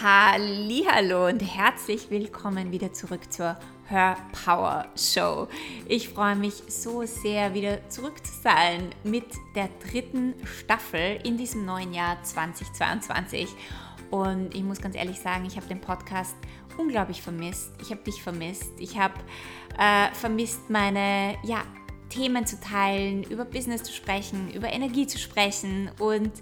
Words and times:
Hallo 0.00 1.26
und 1.26 1.40
herzlich 1.40 2.10
willkommen 2.10 2.72
wieder 2.72 2.92
zurück 2.92 3.32
zur 3.32 3.56
Her 3.88 4.16
Power 4.44 4.86
Show. 4.96 5.48
Ich 5.86 6.08
freue 6.08 6.34
mich 6.34 6.54
so 6.68 7.04
sehr 7.04 7.54
wieder 7.54 7.88
zurück 7.88 8.24
zu 8.24 8.32
sein 8.42 8.90
mit 9.04 9.26
der 9.54 9.68
dritten 9.88 10.34
Staffel 10.44 11.20
in 11.24 11.36
diesem 11.36 11.64
neuen 11.64 11.92
Jahr 11.92 12.22
2022. 12.22 13.48
Und 14.10 14.54
ich 14.54 14.62
muss 14.62 14.80
ganz 14.80 14.96
ehrlich 14.96 15.20
sagen, 15.20 15.44
ich 15.44 15.56
habe 15.56 15.66
den 15.66 15.80
Podcast 15.80 16.36
unglaublich 16.78 17.22
vermisst. 17.22 17.72
Ich 17.80 17.90
habe 17.90 18.02
dich 18.02 18.22
vermisst. 18.22 18.72
Ich 18.78 18.98
habe 18.98 19.14
äh, 19.78 20.12
vermisst, 20.14 20.68
meine 20.70 21.36
ja, 21.44 21.62
Themen 22.08 22.46
zu 22.46 22.60
teilen, 22.60 23.22
über 23.24 23.44
Business 23.44 23.82
zu 23.82 23.92
sprechen, 23.92 24.50
über 24.52 24.72
Energie 24.72 25.06
zu 25.06 25.18
sprechen 25.18 25.90
und 25.98 26.32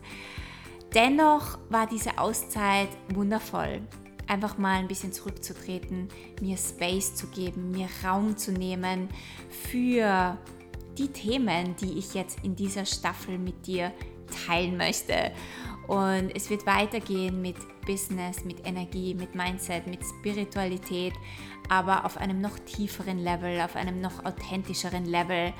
Dennoch 0.94 1.58
war 1.68 1.86
diese 1.86 2.18
Auszeit 2.18 2.88
wundervoll. 3.14 3.80
Einfach 4.26 4.58
mal 4.58 4.78
ein 4.78 4.88
bisschen 4.88 5.12
zurückzutreten, 5.12 6.08
mir 6.40 6.56
Space 6.56 7.14
zu 7.14 7.28
geben, 7.28 7.70
mir 7.70 7.88
Raum 8.04 8.36
zu 8.36 8.52
nehmen 8.52 9.08
für 9.50 10.36
die 10.98 11.08
Themen, 11.08 11.76
die 11.76 11.98
ich 11.98 12.14
jetzt 12.14 12.44
in 12.44 12.56
dieser 12.56 12.84
Staffel 12.84 13.38
mit 13.38 13.66
dir 13.66 13.92
teilen 14.46 14.76
möchte. 14.76 15.32
Und 15.86 16.30
es 16.34 16.50
wird 16.50 16.66
weitergehen 16.66 17.40
mit 17.40 17.56
Business, 17.86 18.44
mit 18.44 18.66
Energie, 18.66 19.14
mit 19.14 19.34
Mindset, 19.34 19.86
mit 19.86 20.00
Spiritualität, 20.04 21.14
aber 21.68 22.04
auf 22.04 22.16
einem 22.16 22.40
noch 22.40 22.58
tieferen 22.60 23.18
Level, 23.18 23.60
auf 23.60 23.76
einem 23.76 24.00
noch 24.00 24.24
authentischeren 24.24 25.04
Level. 25.04 25.52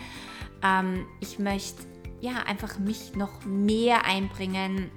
Ähm, 0.62 1.06
ich 1.20 1.38
möchte 1.38 1.82
ja 2.20 2.42
einfach 2.46 2.78
mich 2.78 3.14
noch 3.16 3.44
mehr 3.44 4.04
einbringen 4.04 4.90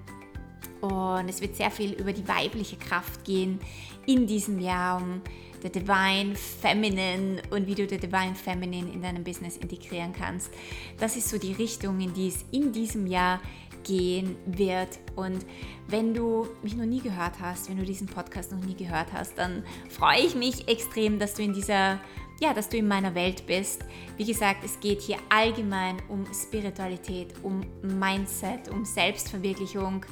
und 0.81 1.29
es 1.29 1.41
wird 1.41 1.55
sehr 1.55 1.71
viel 1.71 1.93
über 1.93 2.13
die 2.13 2.27
weibliche 2.27 2.77
Kraft 2.77 3.23
gehen 3.23 3.59
in 4.05 4.27
diesem 4.27 4.59
Jahr, 4.59 5.01
um 5.01 5.21
der 5.63 5.69
Divine 5.69 6.35
Feminine 6.35 7.41
und 7.49 7.67
wie 7.67 7.75
du 7.75 7.87
der 7.87 7.97
Divine 7.97 8.35
Feminine 8.35 8.91
in 8.91 9.01
deinem 9.01 9.23
Business 9.23 9.57
integrieren 9.57 10.13
kannst. 10.13 10.51
Das 10.99 11.15
ist 11.15 11.29
so 11.29 11.37
die 11.37 11.53
Richtung, 11.53 11.99
in 12.01 12.13
die 12.13 12.27
es 12.27 12.43
in 12.51 12.73
diesem 12.73 13.07
Jahr 13.07 13.39
gehen 13.83 14.35
wird. 14.45 14.99
Und 15.15 15.45
wenn 15.87 16.13
du 16.13 16.47
mich 16.61 16.75
noch 16.75 16.85
nie 16.85 17.01
gehört 17.01 17.39
hast, 17.39 17.69
wenn 17.69 17.77
du 17.77 17.83
diesen 17.83 18.07
Podcast 18.07 18.51
noch 18.51 18.63
nie 18.63 18.75
gehört 18.75 19.11
hast, 19.13 19.37
dann 19.37 19.63
freue 19.89 20.19
ich 20.19 20.35
mich 20.35 20.67
extrem, 20.67 21.19
dass 21.19 21.33
du 21.35 21.43
in 21.43 21.53
dieser 21.53 21.99
ja, 22.39 22.53
dass 22.53 22.67
du 22.67 22.77
in 22.77 22.87
meiner 22.87 23.15
Welt 23.15 23.45
bist. 23.45 23.85
Wie 24.17 24.25
gesagt, 24.25 24.65
es 24.65 24.79
geht 24.79 25.01
hier 25.01 25.17
allgemein 25.29 26.01
um 26.09 26.25
Spiritualität, 26.33 27.33
um 27.41 27.61
Mindset, 27.81 28.69
um 28.69 28.83
Selbstverwirklichung 28.83 30.05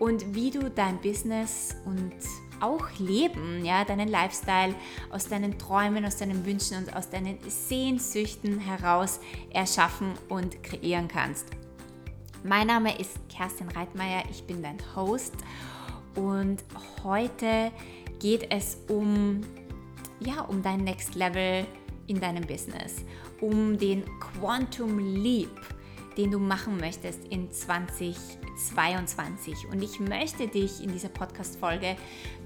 und 0.00 0.34
wie 0.34 0.50
du 0.50 0.68
dein 0.70 1.00
Business 1.00 1.76
und 1.84 2.12
auch 2.58 2.90
Leben, 2.98 3.64
ja, 3.64 3.84
deinen 3.84 4.08
Lifestyle 4.08 4.74
aus 5.10 5.28
deinen 5.28 5.58
Träumen, 5.58 6.04
aus 6.04 6.16
deinen 6.16 6.44
Wünschen 6.44 6.78
und 6.78 6.96
aus 6.96 7.08
deinen 7.08 7.38
Sehnsüchten 7.48 8.58
heraus 8.58 9.20
erschaffen 9.50 10.14
und 10.28 10.62
kreieren 10.62 11.06
kannst. 11.06 11.46
Mein 12.42 12.66
Name 12.66 12.98
ist 12.98 13.16
Kerstin 13.28 13.68
Reitmeier, 13.68 14.24
ich 14.30 14.42
bin 14.42 14.62
dein 14.62 14.78
Host 14.96 15.34
und 16.16 16.64
heute 17.04 17.70
geht 18.18 18.50
es 18.50 18.78
um 18.88 19.42
ja, 20.20 20.42
um 20.42 20.62
dein 20.62 20.84
Next 20.84 21.14
Level 21.14 21.66
in 22.06 22.20
deinem 22.20 22.46
Business, 22.46 23.04
um 23.40 23.78
den 23.78 24.04
Quantum 24.18 24.98
Leap, 24.98 25.60
den 26.16 26.30
du 26.30 26.38
machen 26.38 26.76
möchtest 26.76 27.24
in 27.28 27.50
2020 27.50 28.40
2022. 28.60 29.68
Und 29.70 29.82
ich 29.82 30.00
möchte 30.00 30.46
dich 30.46 30.82
in 30.82 30.92
dieser 30.92 31.08
Podcast-Folge 31.08 31.96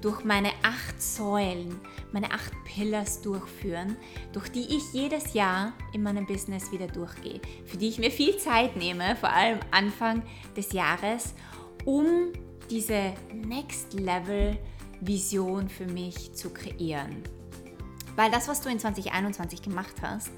durch 0.01 0.23
meine 0.23 0.49
acht 0.63 1.01
Säulen, 1.01 1.79
meine 2.11 2.31
acht 2.31 2.51
Pillars 2.65 3.21
durchführen, 3.21 3.97
durch 4.33 4.49
die 4.49 4.75
ich 4.75 4.93
jedes 4.93 5.33
Jahr 5.33 5.73
in 5.93 6.03
meinem 6.03 6.25
Business 6.25 6.71
wieder 6.71 6.87
durchgehe, 6.87 7.41
für 7.65 7.77
die 7.77 7.89
ich 7.89 7.99
mir 7.99 8.11
viel 8.11 8.37
Zeit 8.37 8.75
nehme, 8.75 9.15
vor 9.15 9.29
allem 9.29 9.59
Anfang 9.71 10.23
des 10.55 10.71
Jahres, 10.71 11.33
um 11.83 12.31
diese 12.69 13.13
Next 13.33 13.93
Level 13.93 14.57
Vision 15.01 15.69
für 15.69 15.85
mich 15.85 16.33
zu 16.33 16.49
kreieren. 16.49 17.23
Weil 18.15 18.31
das, 18.31 18.47
was 18.47 18.61
du 18.61 18.69
in 18.69 18.79
2021 18.79 19.61
gemacht 19.61 19.95
hast, 20.01 20.31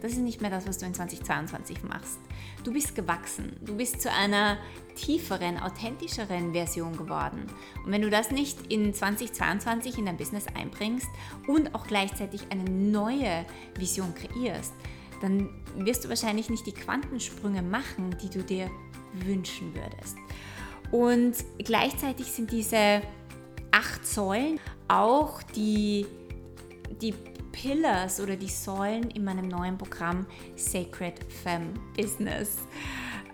das 0.00 0.12
ist 0.12 0.18
nicht 0.18 0.40
mehr 0.40 0.50
das, 0.50 0.66
was 0.66 0.78
du 0.78 0.86
in 0.86 0.94
2022 0.94 1.82
machst. 1.82 2.18
Du 2.64 2.72
bist 2.72 2.94
gewachsen, 2.94 3.56
du 3.60 3.76
bist 3.76 4.00
zu 4.00 4.10
einer 4.10 4.58
tieferen, 4.94 5.58
authentischeren 5.58 6.52
Version 6.52 6.96
geworden. 6.96 7.46
Und 7.84 7.92
wenn 7.92 8.02
du 8.02 8.10
das 8.10 8.30
nicht 8.30 8.70
in 8.70 8.92
2022 8.92 9.98
in 9.98 10.06
dein 10.06 10.16
Business 10.16 10.46
einbringst 10.54 11.08
und 11.46 11.74
auch 11.74 11.86
gleichzeitig 11.86 12.42
eine 12.50 12.64
neue 12.64 13.44
Vision 13.76 14.14
kreierst, 14.14 14.74
dann 15.20 15.50
wirst 15.76 16.04
du 16.04 16.08
wahrscheinlich 16.08 16.48
nicht 16.48 16.66
die 16.66 16.72
Quantensprünge 16.72 17.62
machen, 17.62 18.16
die 18.22 18.30
du 18.30 18.42
dir 18.42 18.70
wünschen 19.12 19.74
würdest. 19.74 20.16
Und 20.90 21.34
gleichzeitig 21.58 22.26
sind 22.26 22.50
diese 22.50 23.02
acht 23.70 24.06
Säulen 24.06 24.58
auch 24.88 25.42
die, 25.42 26.06
die 27.00 27.14
Pillars 27.52 28.20
oder 28.20 28.36
die 28.36 28.48
Säulen 28.48 29.10
in 29.10 29.24
meinem 29.24 29.48
neuen 29.48 29.78
Programm 29.78 30.26
Sacred 30.56 31.14
Femme 31.42 31.72
Business, 31.96 32.58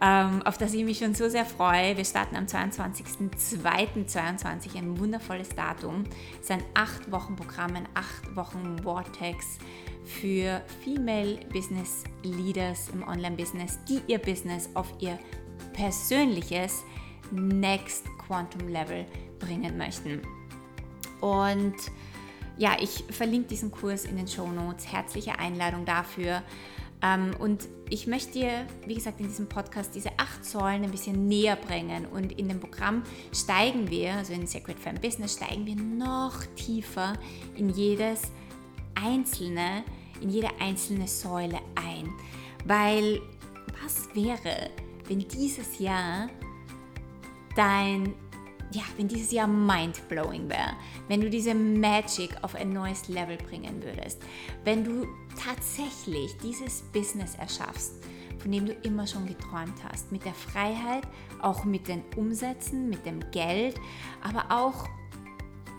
ähm, 0.01 0.43
auf 0.43 0.59
das 0.59 0.75
ich 0.75 0.85
mich 0.85 0.99
schon 0.99 1.15
so 1.15 1.29
sehr 1.29 1.45
freue. 1.45 1.97
Wir 1.97 2.05
starten 2.05 2.35
am 2.37 2.45
22.02.22, 2.45 4.77
ein 4.77 4.99
wundervolles 4.99 5.51
Datum. 5.51 6.03
Es 6.35 6.51
ist 6.51 6.53
ein 6.53 6.65
8-Wochen-Programm, 6.75 7.77
ein 7.77 7.87
8-Wochen-Vortex 7.95 9.59
für 10.05 10.61
Female 10.85 11.39
Business 11.53 12.03
Leaders 12.23 12.89
im 12.91 13.07
Online-Business, 13.07 13.79
die 13.89 14.01
ihr 14.07 14.19
Business 14.19 14.69
auf 14.75 14.93
ihr 15.01 15.19
persönliches 15.73 16.85
Next 17.31 18.05
Quantum 18.19 18.69
Level 18.69 19.07
bringen 19.39 19.77
möchten. 19.77 20.23
Und 21.21 21.75
ja, 22.59 22.77
ich 22.81 23.05
verlinke 23.11 23.49
diesen 23.49 23.71
Kurs 23.71 24.05
in 24.05 24.17
den 24.17 24.29
Show 24.29 24.49
Notes. 24.49 24.91
Herzliche 24.91 25.39
Einladung 25.39 25.85
dafür. 25.85 26.43
Ähm, 27.03 27.35
und 27.39 27.69
ich 27.91 28.07
möchte 28.07 28.33
dir, 28.33 28.67
wie 28.87 28.95
gesagt, 28.95 29.21
in 29.21 29.29
diesem 29.29 29.49
Podcast 29.49 29.95
diese 29.95 30.11
acht 30.19 30.45
Säulen 30.45 30.85
ein 30.85 30.91
bisschen 30.91 31.29
näher 31.29 31.57
bringen. 31.57 32.07
Und 32.07 32.33
in 32.39 32.49
dem 32.49 32.61
Programm 32.61 33.03
steigen 33.33 33.91
wir, 33.91 34.15
also 34.15 34.33
in 34.33 34.47
Sacred 34.47 34.79
Femme 34.79 34.99
Business, 34.99 35.35
steigen 35.35 35.67
wir 35.67 35.77
noch 35.77 36.45
tiefer 36.57 37.15
in 37.57 37.71
jedes 37.71 38.23
einzelne, 38.95 39.85
in 40.21 40.31
jede 40.31 40.49
einzelne 40.59 41.07
Säule 41.07 41.59
ein. 41.75 42.11
Weil 42.65 43.21
was 43.83 44.09
wäre, 44.15 44.71
wenn 45.07 45.21
dieses 45.21 45.79
Jahr 45.79 46.29
dein 47.55 48.15
ja, 48.73 48.83
wenn 48.97 49.09
dieses 49.09 49.31
Jahr 49.31 49.47
mindblowing 49.47 50.49
wäre, 50.49 50.73
wenn 51.09 51.21
du 51.21 51.31
diese 51.31 51.55
Magic 51.55 52.31
auf 52.43 52.55
ein 52.55 52.73
neues 52.73 53.09
Level 53.09 53.37
bringen 53.37 53.83
würdest, 53.83 54.21
wenn 54.65 54.85
du 54.85 55.07
tatsächlich 55.43 56.37
dieses 56.43 56.83
Business 56.93 57.35
erschaffst, 57.37 57.95
von 58.39 58.53
dem 58.53 58.67
du 58.67 58.73
immer 58.83 59.07
schon 59.07 59.27
geträumt 59.27 59.83
hast, 59.91 60.13
mit 60.13 60.25
der 60.25 60.35
Freiheit, 60.35 61.05
auch 61.41 61.65
mit 61.65 61.89
den 61.89 62.03
Umsätzen, 62.17 62.89
mit 62.89 63.07
dem 63.07 63.21
Geld, 63.31 63.77
aber 64.23 64.45
auch 64.51 64.89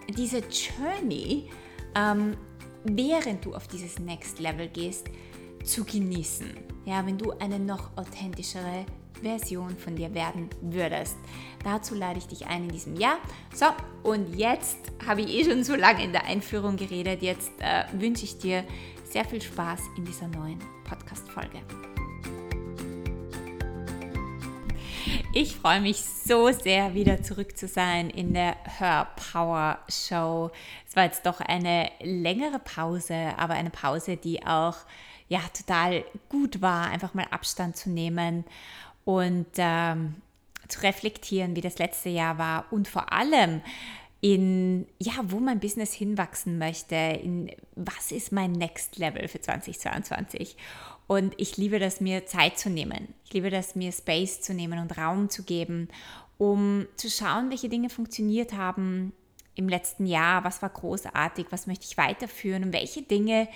diese 0.10 0.40
Journey, 0.40 1.50
ähm, 1.96 2.36
während 2.84 3.46
du 3.46 3.54
auf 3.54 3.68
dieses 3.68 4.00
Next 4.00 4.40
Level 4.40 4.70
gehst, 4.70 5.08
zu 5.64 5.84
genießen. 5.84 6.52
Ja, 6.86 7.06
wenn 7.06 7.18
du 7.18 7.32
eine 7.32 7.60
noch 7.60 7.96
authentischere 7.98 8.86
Version 9.22 9.78
von 9.78 9.96
dir 9.96 10.14
werden 10.14 10.50
würdest. 10.62 11.18
Dazu 11.64 11.96
lade 11.96 12.20
ich 12.20 12.28
dich 12.28 12.48
ein 12.48 12.64
in 12.64 12.70
diesem 12.70 12.96
Jahr. 12.96 13.18
So, 13.54 13.66
und 14.04 14.36
jetzt 14.36 14.78
habe 15.06 15.22
ich 15.22 15.30
eh 15.30 15.44
schon 15.44 15.64
so 15.64 15.76
lange 15.76 16.04
in 16.04 16.12
der 16.12 16.26
Einführung 16.26 16.78
geredet. 16.78 17.22
Jetzt 17.22 17.52
äh, 17.60 17.84
wünsche 17.94 18.26
ich 18.26 18.38
dir 18.38 18.64
sehr 19.04 19.26
viel 19.26 19.42
Spaß 19.42 19.82
in 19.98 20.06
dieser 20.06 20.28
neuen 20.28 20.60
Podcast-Folge. 20.84 21.62
Ich 25.34 25.56
freue 25.56 25.82
mich 25.82 26.04
so 26.04 26.52
sehr, 26.52 26.94
wieder 26.94 27.22
zurück 27.22 27.58
zu 27.58 27.68
sein 27.68 28.10
in 28.10 28.34
der 28.34 28.56
Her 28.80 29.08
Power 29.32 29.80
Show. 29.88 30.52
Es 30.88 30.96
war 30.96 31.04
jetzt 31.04 31.26
doch 31.26 31.42
eine 31.42 31.92
längere 32.02 32.60
Pause, 32.60 33.34
aber 33.38 33.54
eine 33.54 33.70
Pause, 33.70 34.18
die 34.18 34.46
auch 34.46 34.76
ja 35.30 35.42
total 35.54 36.06
gut 36.30 36.62
war, 36.62 36.90
einfach 36.90 37.14
mal 37.14 37.28
Abstand 37.30 37.76
zu 37.78 37.90
nehmen 37.90 38.46
und 39.08 39.48
ähm, 39.56 40.16
zu 40.68 40.82
reflektieren, 40.82 41.56
wie 41.56 41.62
das 41.62 41.80
letzte 41.80 42.10
Jahr 42.10 42.38
war 42.38 42.66
und 42.72 42.90
vor 42.90 43.14
allem 43.14 43.62
in, 44.20 44.86
ja, 45.00 45.14
wo 45.28 45.40
mein 45.40 45.62
Business 45.62 45.94
hinwachsen 45.94 46.58
möchte, 46.58 46.96
in 46.96 47.50
was 47.76 48.12
ist 48.12 48.34
mein 48.34 48.52
Next 48.52 48.98
Level 48.98 49.30
für 49.30 49.40
2022. 49.40 50.58
Und 51.08 51.36
ich 51.38 51.56
liebe 51.56 51.80
das, 51.80 52.02
mir 52.02 52.26
Zeit 52.26 52.60
zu 52.60 52.70
nehmen. 52.70 53.14
Ich 53.24 53.32
liebe 53.32 53.50
das, 53.50 53.76
mir 53.76 53.94
Space 53.94 54.42
zu 54.42 54.54
nehmen 54.54 54.78
und 54.78 54.98
Raum 54.98 55.30
zu 55.30 55.44
geben, 55.44 55.88
um 56.38 56.86
zu 56.98 57.10
schauen, 57.10 57.50
welche 57.50 57.70
Dinge 57.70 57.90
funktioniert 57.90 58.52
haben 58.52 59.14
im 59.56 59.70
letzten 59.70 60.06
Jahr, 60.06 60.44
was 60.44 60.62
war 60.62 60.70
großartig, 60.70 61.46
was 61.52 61.66
möchte 61.66 61.86
ich 61.90 61.98
weiterführen 61.98 62.66
und 62.66 62.74
welche 62.74 63.04
Dinge 63.04 63.48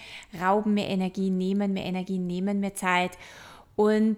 rauben 0.41 0.75
mir 0.75 0.87
Energie, 0.87 1.29
nehmen 1.29 1.73
mir 1.73 1.83
Energie, 1.83 2.19
nehmen 2.19 2.61
mir 2.61 2.73
Zeit 2.73 3.17
und 3.75 4.17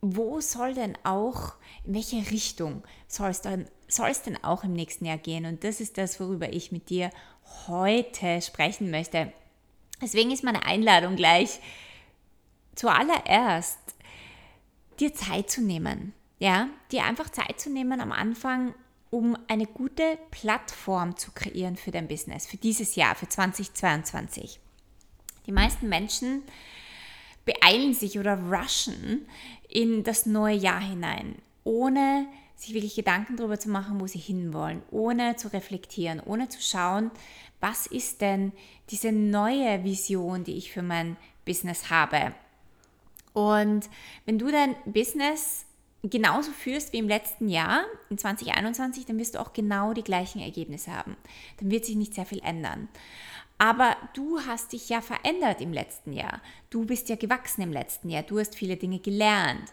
wo 0.00 0.40
soll 0.40 0.74
denn 0.74 0.96
auch, 1.04 1.54
in 1.84 1.94
welche 1.94 2.30
Richtung 2.30 2.82
soll 3.08 3.30
es 3.30 3.40
dann 3.40 3.66
soll 3.88 4.10
es 4.10 4.22
denn 4.22 4.42
auch 4.42 4.64
im 4.64 4.72
nächsten 4.72 5.04
Jahr 5.04 5.18
gehen? 5.18 5.46
Und 5.46 5.64
das 5.64 5.80
ist 5.80 5.98
das, 5.98 6.18
worüber 6.20 6.52
ich 6.52 6.72
mit 6.72 6.90
dir 6.90 7.10
heute 7.66 8.42
sprechen 8.42 8.90
möchte. 8.90 9.32
Deswegen 10.00 10.30
ist 10.30 10.44
meine 10.44 10.64
Einladung 10.64 11.16
gleich 11.16 11.60
zuallererst, 12.74 13.78
dir 15.00 15.14
Zeit 15.14 15.50
zu 15.50 15.62
nehmen. 15.62 16.12
Ja, 16.38 16.68
dir 16.92 17.04
einfach 17.04 17.30
Zeit 17.30 17.60
zu 17.60 17.70
nehmen 17.70 18.00
am 18.00 18.12
Anfang, 18.12 18.74
um 19.10 19.38
eine 19.48 19.66
gute 19.66 20.18
Plattform 20.30 21.16
zu 21.16 21.30
kreieren 21.32 21.76
für 21.76 21.92
dein 21.92 22.08
Business, 22.08 22.46
für 22.46 22.58
dieses 22.58 22.94
Jahr, 22.94 23.14
für 23.14 23.28
2022. 23.28 24.60
Die 25.46 25.52
meisten 25.52 25.88
Menschen 25.88 26.42
beeilen 27.46 27.94
sich 27.94 28.18
oder 28.18 28.38
rushen 28.38 29.26
in 29.68 30.04
das 30.04 30.26
neue 30.26 30.56
Jahr 30.56 30.80
hinein, 30.80 31.36
ohne 31.64 32.26
sich 32.56 32.74
wirklich 32.74 32.94
Gedanken 32.94 33.36
darüber 33.36 33.58
zu 33.58 33.70
machen, 33.70 34.00
wo 34.00 34.06
sie 34.06 34.18
hinwollen, 34.18 34.82
ohne 34.90 35.36
zu 35.36 35.52
reflektieren, 35.52 36.20
ohne 36.20 36.48
zu 36.48 36.60
schauen, 36.60 37.10
was 37.60 37.86
ist 37.86 38.20
denn 38.20 38.52
diese 38.90 39.12
neue 39.12 39.84
Vision, 39.84 40.44
die 40.44 40.56
ich 40.56 40.72
für 40.72 40.82
mein 40.82 41.16
Business 41.44 41.90
habe. 41.90 42.34
Und 43.32 43.88
wenn 44.24 44.38
du 44.38 44.50
dein 44.50 44.74
Business 44.86 45.65
genauso 46.10 46.52
führst 46.52 46.92
wie 46.92 46.98
im 46.98 47.08
letzten 47.08 47.48
Jahr, 47.48 47.84
in 48.10 48.18
2021, 48.18 49.06
dann 49.06 49.18
wirst 49.18 49.34
du 49.34 49.40
auch 49.40 49.52
genau 49.52 49.92
die 49.92 50.04
gleichen 50.04 50.40
Ergebnisse 50.40 50.92
haben. 50.92 51.16
Dann 51.58 51.70
wird 51.70 51.84
sich 51.84 51.96
nicht 51.96 52.14
sehr 52.14 52.26
viel 52.26 52.40
ändern. 52.42 52.88
Aber 53.58 53.96
du 54.14 54.40
hast 54.40 54.72
dich 54.72 54.88
ja 54.88 55.00
verändert 55.00 55.60
im 55.60 55.72
letzten 55.72 56.12
Jahr. 56.12 56.42
Du 56.68 56.84
bist 56.84 57.08
ja 57.08 57.16
gewachsen 57.16 57.62
im 57.62 57.72
letzten 57.72 58.10
Jahr. 58.10 58.22
Du 58.22 58.38
hast 58.38 58.54
viele 58.54 58.76
Dinge 58.76 58.98
gelernt. 58.98 59.72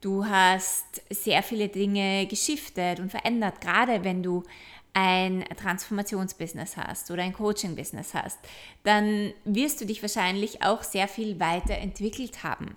Du 0.00 0.24
hast 0.26 1.02
sehr 1.10 1.42
viele 1.42 1.68
Dinge 1.68 2.26
geschiftet 2.26 3.00
und 3.00 3.10
verändert, 3.10 3.60
gerade 3.60 4.04
wenn 4.04 4.22
du 4.22 4.44
ein 4.92 5.44
Transformationsbusiness 5.56 6.76
hast 6.76 7.10
oder 7.10 7.22
ein 7.22 7.32
Coaching-Business 7.32 8.14
hast, 8.14 8.38
dann 8.84 9.32
wirst 9.44 9.80
du 9.80 9.86
dich 9.86 10.02
wahrscheinlich 10.02 10.62
auch 10.62 10.82
sehr 10.84 11.08
viel 11.08 11.40
weiterentwickelt 11.40 12.44
haben. 12.44 12.76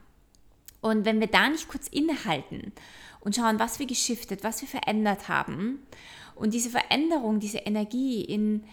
Und 0.81 1.06
wenn 1.06 1.19
wir 1.19 1.27
da 1.27 1.50
nicht 1.50 1.68
kurz 1.68 1.88
innehalten 1.88 2.71
und 3.19 3.35
schauen, 3.35 3.59
was 3.59 3.79
wir 3.79 3.88
geschiftet, 3.88 4.44
was 4.44 4.62
wir 4.62 4.68
verändert 4.68 5.27
haben 5.27 5.79
und 6.35 6.53
diese 6.53 6.69
Veränderung, 6.69 7.39
diese 7.39 7.59
Energie 7.59 8.21
in 8.24 8.63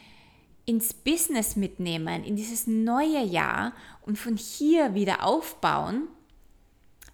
ins 0.66 0.94
Business 0.94 1.56
mitnehmen, 1.56 2.24
in 2.24 2.36
dieses 2.36 2.66
neue 2.66 3.22
Jahr 3.22 3.72
und 4.02 4.18
von 4.18 4.36
hier 4.36 4.94
wieder 4.94 5.24
aufbauen, 5.24 6.08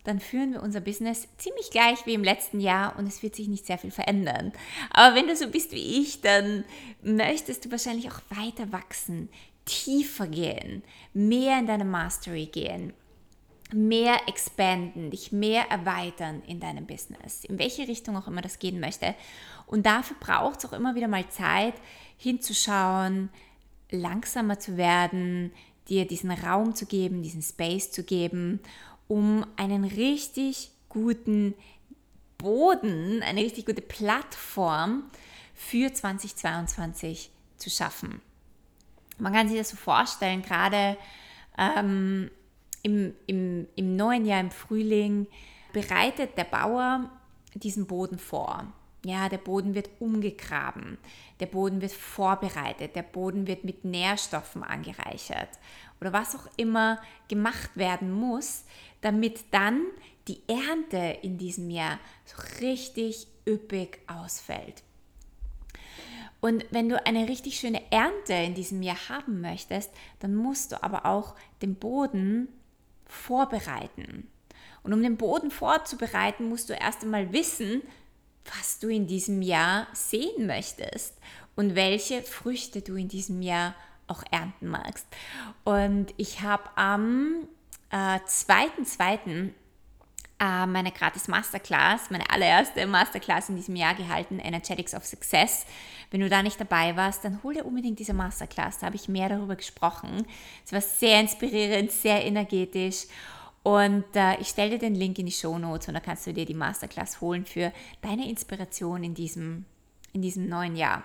dann 0.04 0.20
führen 0.20 0.52
wir 0.52 0.62
unser 0.62 0.80
Business 0.80 1.28
ziemlich 1.36 1.70
gleich 1.70 2.06
wie 2.06 2.14
im 2.14 2.24
letzten 2.24 2.60
Jahr 2.60 2.96
und 2.98 3.06
es 3.06 3.22
wird 3.22 3.34
sich 3.34 3.48
nicht 3.48 3.66
sehr 3.66 3.76
viel 3.78 3.90
verändern. 3.90 4.52
Aber 4.90 5.14
wenn 5.14 5.26
du 5.26 5.36
so 5.36 5.48
bist 5.48 5.72
wie 5.72 6.00
ich, 6.00 6.20
dann 6.20 6.64
möchtest 7.02 7.64
du 7.64 7.70
wahrscheinlich 7.70 8.10
auch 8.10 8.20
weiter 8.30 8.72
wachsen, 8.72 9.28
tiefer 9.66 10.26
gehen, 10.26 10.82
mehr 11.12 11.58
in 11.58 11.66
deine 11.66 11.84
Mastery 11.84 12.46
gehen, 12.46 12.94
mehr 13.72 14.28
expanden, 14.28 15.10
dich 15.10 15.32
mehr 15.32 15.70
erweitern 15.70 16.42
in 16.46 16.60
deinem 16.60 16.86
Business, 16.86 17.44
in 17.44 17.58
welche 17.58 17.86
Richtung 17.88 18.16
auch 18.16 18.26
immer 18.26 18.42
das 18.42 18.58
gehen 18.58 18.80
möchte. 18.80 19.14
Und 19.66 19.86
dafür 19.86 20.16
braucht 20.18 20.58
es 20.58 20.66
auch 20.66 20.72
immer 20.72 20.94
wieder 20.94 21.08
mal 21.08 21.28
Zeit, 21.28 21.74
hinzuschauen, 22.16 23.30
langsamer 23.90 24.58
zu 24.58 24.76
werden, 24.76 25.52
dir 25.88 26.06
diesen 26.06 26.30
Raum 26.30 26.74
zu 26.74 26.86
geben, 26.86 27.22
diesen 27.22 27.42
Space 27.42 27.90
zu 27.90 28.04
geben, 28.04 28.60
um 29.08 29.44
einen 29.56 29.84
richtig 29.84 30.70
guten 30.88 31.54
Boden, 32.38 33.22
eine 33.22 33.40
richtig 33.40 33.66
gute 33.66 33.82
Plattform 33.82 35.04
für 35.54 35.92
2022 35.92 37.30
zu 37.56 37.70
schaffen. 37.70 38.20
Man 39.18 39.32
kann 39.32 39.48
sich 39.48 39.58
das 39.58 39.68
so 39.70 39.76
vorstellen, 39.76 40.42
gerade 40.42 40.96
ähm, 41.58 42.30
im, 42.82 43.14
im, 43.26 43.66
im 43.76 43.96
neuen 43.96 44.26
Jahr, 44.26 44.40
im 44.40 44.50
Frühling, 44.50 45.26
bereitet 45.72 46.36
der 46.36 46.44
Bauer 46.44 47.10
diesen 47.54 47.86
Boden 47.86 48.18
vor. 48.18 48.72
Ja, 49.04 49.30
der 49.30 49.38
Boden 49.38 49.74
wird 49.74 49.88
umgegraben, 49.98 50.98
der 51.40 51.46
Boden 51.46 51.80
wird 51.80 51.92
vorbereitet, 51.92 52.94
der 52.96 53.02
Boden 53.02 53.46
wird 53.46 53.64
mit 53.64 53.82
Nährstoffen 53.82 54.62
angereichert 54.62 55.48
oder 56.00 56.12
was 56.12 56.34
auch 56.36 56.46
immer 56.58 57.00
gemacht 57.28 57.70
werden 57.76 58.12
muss, 58.12 58.64
damit 59.00 59.44
dann 59.52 59.82
die 60.28 60.42
Ernte 60.48 61.18
in 61.22 61.38
diesem 61.38 61.70
Jahr 61.70 61.98
so 62.26 62.36
richtig 62.60 63.26
üppig 63.48 64.00
ausfällt. 64.06 64.82
Und 66.40 66.64
wenn 66.70 66.88
du 66.88 67.04
eine 67.06 67.28
richtig 67.28 67.58
schöne 67.58 67.82
Ernte 67.90 68.32
in 68.32 68.54
diesem 68.54 68.82
Jahr 68.82 69.08
haben 69.08 69.40
möchtest, 69.40 69.90
dann 70.20 70.34
musst 70.34 70.72
du 70.72 70.82
aber 70.82 71.06
auch 71.06 71.34
den 71.62 71.74
Boden 71.74 72.48
vorbereiten. 73.10 74.28
Und 74.82 74.92
um 74.92 75.02
den 75.02 75.16
Boden 75.16 75.50
vorzubereiten, 75.50 76.48
musst 76.48 76.70
du 76.70 76.74
erst 76.74 77.02
einmal 77.02 77.32
wissen, 77.32 77.82
was 78.56 78.78
du 78.78 78.88
in 78.88 79.06
diesem 79.06 79.42
Jahr 79.42 79.86
sehen 79.92 80.46
möchtest 80.46 81.18
und 81.56 81.74
welche 81.74 82.22
Früchte 82.22 82.80
du 82.80 82.94
in 82.96 83.08
diesem 83.08 83.42
Jahr 83.42 83.74
auch 84.06 84.22
ernten 84.30 84.68
magst. 84.68 85.06
Und 85.64 86.14
ich 86.16 86.40
habe 86.40 86.64
am 86.76 87.46
äh, 87.90 88.18
2.2. 88.18 89.50
Äh, 90.40 90.66
meine 90.66 90.90
gratis 90.90 91.28
Masterclass, 91.28 92.10
meine 92.10 92.30
allererste 92.30 92.86
Masterclass 92.86 93.50
in 93.50 93.56
diesem 93.56 93.76
Jahr 93.76 93.94
gehalten, 93.94 94.38
Energetics 94.38 94.94
of 94.94 95.04
Success. 95.04 95.66
Wenn 96.10 96.22
du 96.22 96.30
da 96.30 96.42
nicht 96.42 96.58
dabei 96.58 96.96
warst, 96.96 97.24
dann 97.24 97.42
hol 97.42 97.52
dir 97.52 97.66
unbedingt 97.66 97.98
diese 97.98 98.14
Masterclass. 98.14 98.78
Da 98.78 98.86
habe 98.86 98.96
ich 98.96 99.06
mehr 99.06 99.28
darüber 99.28 99.54
gesprochen. 99.54 100.26
Es 100.64 100.72
war 100.72 100.80
sehr 100.80 101.20
inspirierend, 101.20 101.92
sehr 101.92 102.24
energetisch 102.24 103.06
und 103.62 104.04
äh, 104.14 104.40
ich 104.40 104.48
stelle 104.48 104.70
dir 104.70 104.78
den 104.78 104.94
Link 104.94 105.18
in 105.18 105.26
die 105.26 105.32
Show 105.32 105.58
Notes 105.58 105.88
und 105.88 105.94
da 105.94 106.00
kannst 106.00 106.26
du 106.26 106.32
dir 106.32 106.46
die 106.46 106.54
Masterclass 106.54 107.20
holen 107.20 107.44
für 107.44 107.70
deine 108.00 108.26
Inspiration 108.26 109.04
in 109.04 109.12
diesem, 109.12 109.66
in 110.14 110.22
diesem 110.22 110.48
neuen 110.48 110.74
Jahr. 110.74 111.02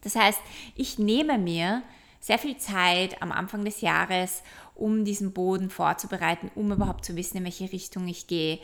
Das 0.00 0.16
heißt, 0.16 0.40
ich 0.74 0.98
nehme 0.98 1.38
mir 1.38 1.84
sehr 2.22 2.38
viel 2.38 2.56
Zeit 2.56 3.20
am 3.20 3.32
Anfang 3.32 3.64
des 3.64 3.80
Jahres, 3.80 4.42
um 4.74 5.04
diesen 5.04 5.32
Boden 5.32 5.68
vorzubereiten, 5.68 6.50
um 6.54 6.72
überhaupt 6.72 7.04
zu 7.04 7.16
wissen, 7.16 7.38
in 7.38 7.44
welche 7.44 7.70
Richtung 7.70 8.06
ich 8.08 8.28
gehe, 8.28 8.60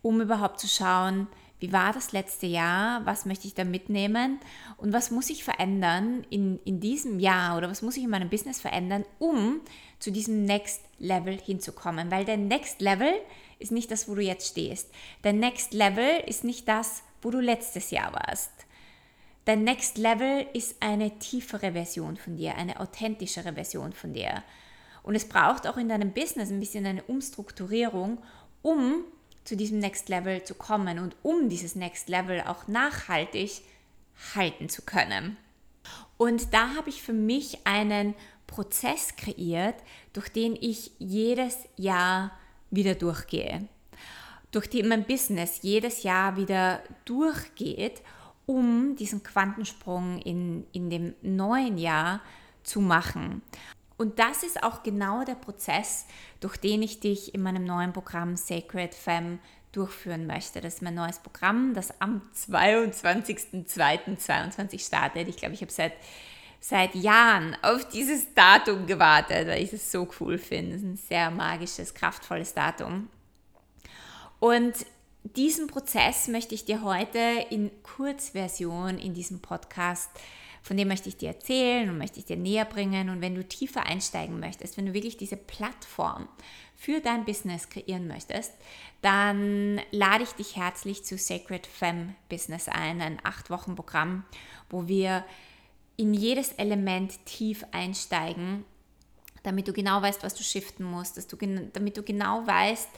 um 0.00 0.20
überhaupt 0.20 0.58
zu 0.58 0.66
schauen, 0.66 1.28
wie 1.60 1.72
war 1.72 1.92
das 1.92 2.10
letzte 2.10 2.46
Jahr, 2.46 3.06
was 3.06 3.24
möchte 3.24 3.46
ich 3.46 3.54
da 3.54 3.62
mitnehmen 3.62 4.40
und 4.78 4.92
was 4.92 5.12
muss 5.12 5.30
ich 5.30 5.44
verändern 5.44 6.26
in, 6.28 6.58
in 6.64 6.80
diesem 6.80 7.20
Jahr 7.20 7.56
oder 7.56 7.70
was 7.70 7.82
muss 7.82 7.96
ich 7.96 8.02
in 8.02 8.10
meinem 8.10 8.30
Business 8.30 8.60
verändern, 8.60 9.04
um 9.20 9.60
zu 10.00 10.10
diesem 10.10 10.44
Next 10.44 10.80
Level 10.98 11.38
hinzukommen. 11.38 12.10
Weil 12.10 12.24
der 12.24 12.36
Next 12.38 12.80
Level 12.80 13.12
ist 13.60 13.70
nicht 13.70 13.92
das, 13.92 14.08
wo 14.08 14.16
du 14.16 14.22
jetzt 14.22 14.48
stehst. 14.48 14.90
Der 15.22 15.34
Next 15.34 15.72
Level 15.72 16.24
ist 16.26 16.42
nicht 16.42 16.66
das, 16.66 17.04
wo 17.20 17.30
du 17.30 17.38
letztes 17.38 17.92
Jahr 17.92 18.12
warst. 18.12 18.50
Dein 19.44 19.64
Next 19.64 19.98
Level 19.98 20.46
ist 20.52 20.76
eine 20.80 21.18
tiefere 21.18 21.72
Version 21.72 22.16
von 22.16 22.36
dir, 22.36 22.54
eine 22.54 22.78
authentischere 22.78 23.54
Version 23.54 23.92
von 23.92 24.12
dir. 24.12 24.44
Und 25.02 25.16
es 25.16 25.28
braucht 25.28 25.66
auch 25.66 25.76
in 25.76 25.88
deinem 25.88 26.12
Business 26.12 26.50
ein 26.50 26.60
bisschen 26.60 26.86
eine 26.86 27.02
Umstrukturierung, 27.02 28.18
um 28.62 29.04
zu 29.42 29.56
diesem 29.56 29.80
Next 29.80 30.08
Level 30.08 30.44
zu 30.44 30.54
kommen 30.54 31.00
und 31.00 31.16
um 31.24 31.48
dieses 31.48 31.74
Next 31.74 32.08
Level 32.08 32.42
auch 32.42 32.68
nachhaltig 32.68 33.62
halten 34.36 34.68
zu 34.68 34.82
können. 34.82 35.36
Und 36.16 36.54
da 36.54 36.76
habe 36.76 36.90
ich 36.90 37.02
für 37.02 37.12
mich 37.12 37.66
einen 37.66 38.14
Prozess 38.46 39.16
kreiert, 39.16 39.74
durch 40.12 40.28
den 40.28 40.54
ich 40.54 40.92
jedes 41.00 41.58
Jahr 41.76 42.30
wieder 42.70 42.94
durchgehe. 42.94 43.66
Durch 44.52 44.70
den 44.70 44.86
mein 44.86 45.04
Business 45.04 45.60
jedes 45.62 46.04
Jahr 46.04 46.36
wieder 46.36 46.80
durchgeht, 47.04 48.02
um 48.46 48.96
diesen 48.96 49.22
Quantensprung 49.22 50.18
in, 50.20 50.66
in 50.72 50.90
dem 50.90 51.14
neuen 51.22 51.78
Jahr 51.78 52.20
zu 52.62 52.80
machen. 52.80 53.42
Und 53.96 54.18
das 54.18 54.42
ist 54.42 54.62
auch 54.62 54.82
genau 54.82 55.24
der 55.24 55.36
Prozess, 55.36 56.06
durch 56.40 56.56
den 56.56 56.82
ich 56.82 57.00
dich 57.00 57.34
in 57.34 57.42
meinem 57.42 57.64
neuen 57.64 57.92
Programm 57.92 58.36
Sacred 58.36 58.94
Femme 58.94 59.38
durchführen 59.70 60.26
möchte. 60.26 60.60
Das 60.60 60.74
ist 60.74 60.82
mein 60.82 60.94
neues 60.94 61.18
Programm, 61.18 61.74
das 61.74 62.00
am 62.00 62.22
22.02.2022 62.34 64.84
startet. 64.84 65.28
Ich 65.28 65.36
glaube, 65.36 65.54
ich 65.54 65.62
habe 65.62 65.72
seit, 65.72 65.94
seit 66.60 66.94
Jahren 66.94 67.56
auf 67.62 67.88
dieses 67.88 68.34
Datum 68.34 68.86
gewartet, 68.86 69.48
weil 69.48 69.62
ich 69.62 69.72
es 69.72 69.90
so 69.90 70.06
cool 70.20 70.36
finde. 70.38 70.76
Es 70.76 70.82
ist 70.82 70.88
ein 70.88 70.96
sehr 70.96 71.30
magisches, 71.30 71.94
kraftvolles 71.94 72.52
Datum. 72.54 73.08
Und 74.40 74.74
diesen 75.24 75.66
Prozess 75.66 76.28
möchte 76.28 76.54
ich 76.54 76.64
dir 76.64 76.82
heute 76.82 77.46
in 77.50 77.70
Kurzversion 77.82 78.98
in 78.98 79.14
diesem 79.14 79.40
Podcast 79.40 80.10
von 80.62 80.76
dem 80.76 80.88
möchte 80.88 81.08
ich 81.08 81.16
dir 81.16 81.30
erzählen 81.30 81.90
und 81.90 81.98
möchte 81.98 82.20
ich 82.20 82.24
dir 82.24 82.36
näher 82.36 82.64
bringen. 82.64 83.10
Und 83.10 83.20
wenn 83.20 83.34
du 83.34 83.46
tiefer 83.46 83.84
einsteigen 83.84 84.38
möchtest, 84.38 84.76
wenn 84.76 84.86
du 84.86 84.94
wirklich 84.94 85.16
diese 85.16 85.36
Plattform 85.36 86.28
für 86.76 87.00
dein 87.00 87.24
Business 87.24 87.68
kreieren 87.68 88.06
möchtest, 88.06 88.52
dann 89.02 89.80
lade 89.90 90.22
ich 90.22 90.30
dich 90.30 90.56
herzlich 90.56 91.04
zu 91.04 91.18
Sacred 91.18 91.66
Femme 91.66 92.14
Business 92.28 92.68
ein, 92.68 93.00
ein 93.00 93.18
acht 93.24 93.50
Wochen 93.50 93.74
Programm, 93.74 94.24
wo 94.70 94.86
wir 94.86 95.24
in 95.96 96.14
jedes 96.14 96.52
Element 96.52 97.26
tief 97.26 97.64
einsteigen, 97.72 98.64
damit 99.42 99.66
du 99.66 99.72
genau 99.72 100.00
weißt, 100.00 100.22
was 100.22 100.34
du 100.34 100.44
shiften 100.44 100.84
musst, 100.84 101.16
dass 101.16 101.26
du, 101.26 101.36
damit 101.72 101.96
du 101.96 102.04
genau 102.04 102.46
weißt, 102.46 102.88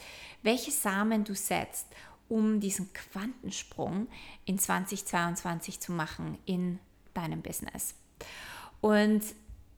welche 0.42 0.70
Samen 0.70 1.24
du 1.24 1.34
setzt, 1.34 1.86
um 2.28 2.60
diesen 2.60 2.92
Quantensprung 2.92 4.08
in 4.44 4.58
2022 4.58 5.80
zu 5.80 5.92
machen 5.92 6.38
in 6.46 6.78
deinem 7.12 7.42
Business. 7.42 7.94
Und 8.80 9.22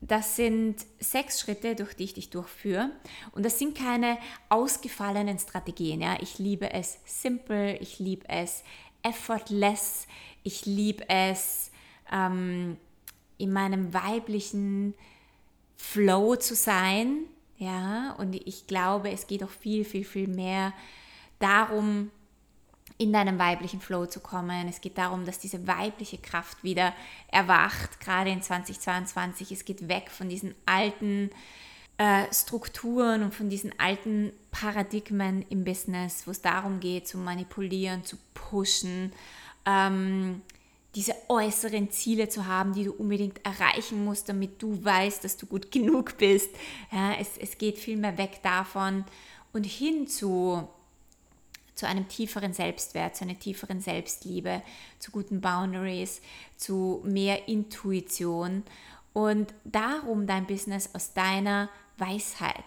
das 0.01 0.35
sind 0.35 0.85
sechs 0.99 1.39
Schritte, 1.39 1.75
durch 1.75 1.95
die 1.95 2.03
ich 2.03 2.13
dich 2.13 2.29
durchführe. 2.29 2.91
Und 3.31 3.43
das 3.45 3.57
sind 3.57 3.75
keine 3.75 4.17
ausgefallenen 4.49 5.39
Strategien. 5.39 6.01
Ja? 6.01 6.17
Ich 6.21 6.37
liebe 6.37 6.71
es 6.71 6.99
simple, 7.05 7.77
ich 7.77 7.99
liebe 7.99 8.27
es 8.29 8.63
effortless, 9.01 10.07
ich 10.43 10.65
liebe 10.65 11.07
es 11.09 11.71
ähm, 12.11 12.77
in 13.37 13.51
meinem 13.51 13.93
weiblichen 13.93 14.93
Flow 15.77 16.35
zu 16.35 16.55
sein. 16.55 17.25
Ja, 17.57 18.15
und 18.19 18.35
ich 18.35 18.67
glaube, 18.67 19.09
es 19.09 19.25
geht 19.25 19.43
auch 19.43 19.49
viel, 19.49 19.83
viel, 19.83 20.05
viel 20.05 20.27
mehr 20.27 20.73
darum, 21.39 22.11
in 22.97 23.13
deinem 23.13 23.37
weiblichen 23.37 23.79
Flow 23.79 24.05
zu 24.05 24.19
kommen. 24.19 24.67
Es 24.67 24.81
geht 24.81 24.97
darum, 24.97 25.25
dass 25.25 25.39
diese 25.39 25.67
weibliche 25.67 26.17
Kraft 26.17 26.63
wieder 26.63 26.93
erwacht, 27.31 27.99
gerade 27.99 28.31
in 28.31 28.41
2022. 28.41 29.51
Es 29.51 29.65
geht 29.65 29.87
weg 29.87 30.09
von 30.09 30.29
diesen 30.29 30.55
alten 30.65 31.29
äh, 31.97 32.23
Strukturen 32.33 33.23
und 33.23 33.35
von 33.35 33.49
diesen 33.49 33.77
alten 33.79 34.31
Paradigmen 34.51 35.45
im 35.49 35.63
Business, 35.63 36.25
wo 36.25 36.31
es 36.31 36.41
darum 36.41 36.79
geht, 36.79 37.07
zu 37.07 37.17
manipulieren, 37.17 38.03
zu 38.03 38.17
pushen, 38.33 39.11
ähm, 39.65 40.41
diese 40.95 41.13
äußeren 41.27 41.91
Ziele 41.91 42.27
zu 42.29 42.47
haben, 42.47 42.73
die 42.73 42.85
du 42.85 42.91
unbedingt 42.91 43.45
erreichen 43.45 44.03
musst, 44.03 44.29
damit 44.29 44.61
du 44.61 44.83
weißt, 44.83 45.23
dass 45.23 45.37
du 45.37 45.45
gut 45.45 45.71
genug 45.71 46.17
bist. 46.17 46.49
Ja, 46.91 47.13
es, 47.19 47.37
es 47.37 47.59
geht 47.59 47.77
vielmehr 47.77 48.17
weg 48.17 48.39
davon 48.41 49.05
und 49.53 49.65
hin 49.65 50.07
zu 50.07 50.67
zu 51.77 51.87
einem 51.87 52.07
tieferen 52.07 52.53
Selbstwert, 52.53 53.15
zu 53.15 53.23
einer 53.23 53.37
tieferen 53.37 53.81
Selbstliebe, 53.81 54.63
zu 54.97 55.11
guten 55.11 55.41
Boundaries, 55.41 56.21
zu 56.57 57.01
mehr 57.05 57.47
Intuition 57.47 58.63
und 59.13 59.53
darum 59.63 60.25
dein 60.25 60.47
Business 60.47 60.89
aus 60.93 61.13
deiner 61.13 61.69
Weisheit 61.97 62.65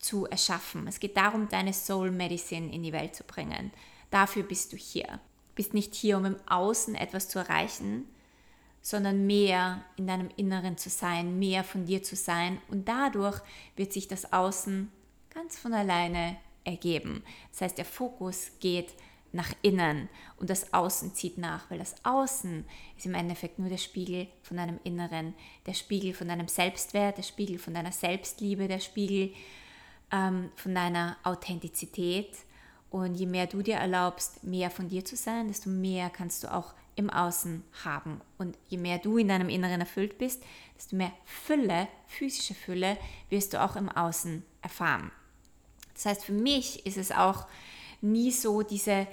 zu 0.00 0.26
erschaffen. 0.26 0.88
Es 0.88 0.98
geht 0.98 1.16
darum, 1.16 1.48
deine 1.48 1.72
Soul 1.72 2.10
Medicine 2.10 2.72
in 2.72 2.82
die 2.82 2.92
Welt 2.92 3.14
zu 3.14 3.22
bringen. 3.22 3.70
Dafür 4.10 4.42
bist 4.42 4.72
du 4.72 4.76
hier. 4.76 5.06
Du 5.06 5.54
bist 5.54 5.72
nicht 5.72 5.94
hier, 5.94 6.16
um 6.16 6.24
im 6.24 6.36
Außen 6.46 6.96
etwas 6.96 7.28
zu 7.28 7.38
erreichen, 7.38 8.04
sondern 8.82 9.26
mehr 9.26 9.82
in 9.96 10.08
deinem 10.08 10.28
Inneren 10.36 10.76
zu 10.76 10.90
sein, 10.90 11.38
mehr 11.38 11.62
von 11.62 11.86
dir 11.86 12.02
zu 12.02 12.16
sein. 12.16 12.60
Und 12.68 12.88
dadurch 12.88 13.40
wird 13.76 13.92
sich 13.92 14.08
das 14.08 14.32
Außen 14.32 14.90
ganz 15.32 15.56
von 15.56 15.72
alleine 15.72 16.36
ergeben. 16.64 17.22
Das 17.50 17.60
heißt, 17.60 17.78
der 17.78 17.84
Fokus 17.84 18.52
geht 18.60 18.94
nach 19.34 19.52
innen 19.62 20.08
und 20.36 20.48
das 20.48 20.72
Außen 20.72 21.12
zieht 21.14 21.38
nach, 21.38 21.68
weil 21.70 21.78
das 21.78 21.96
Außen 22.04 22.64
ist 22.96 23.06
im 23.06 23.14
Endeffekt 23.14 23.58
nur 23.58 23.68
der 23.68 23.78
Spiegel 23.78 24.28
von 24.42 24.56
deinem 24.56 24.78
Inneren, 24.84 25.34
der 25.66 25.74
Spiegel 25.74 26.14
von 26.14 26.28
deinem 26.28 26.48
Selbstwert, 26.48 27.18
der 27.18 27.24
Spiegel 27.24 27.58
von 27.58 27.74
deiner 27.74 27.90
Selbstliebe, 27.90 28.68
der 28.68 28.78
Spiegel 28.78 29.32
ähm, 30.12 30.50
von 30.54 30.74
deiner 30.74 31.16
Authentizität. 31.24 32.30
Und 32.90 33.16
je 33.16 33.26
mehr 33.26 33.48
du 33.48 33.60
dir 33.60 33.74
erlaubst, 33.74 34.44
mehr 34.44 34.70
von 34.70 34.88
dir 34.88 35.04
zu 35.04 35.16
sein, 35.16 35.48
desto 35.48 35.68
mehr 35.68 36.10
kannst 36.10 36.44
du 36.44 36.54
auch 36.54 36.74
im 36.94 37.10
Außen 37.10 37.64
haben. 37.84 38.20
Und 38.38 38.56
je 38.68 38.78
mehr 38.78 38.98
du 38.98 39.18
in 39.18 39.26
deinem 39.26 39.48
Inneren 39.48 39.80
erfüllt 39.80 40.16
bist, 40.16 40.44
desto 40.76 40.94
mehr 40.94 41.10
Fülle, 41.24 41.88
physische 42.06 42.54
Fülle, 42.54 42.96
wirst 43.30 43.52
du 43.52 43.60
auch 43.60 43.74
im 43.74 43.88
Außen 43.88 44.44
erfahren. 44.62 45.10
Das 45.94 46.06
heißt, 46.06 46.24
für 46.24 46.32
mich 46.32 46.84
ist 46.86 46.96
es 46.96 47.12
auch 47.12 47.46
nie 48.00 48.30
so 48.30 48.62
diese, 48.62 49.06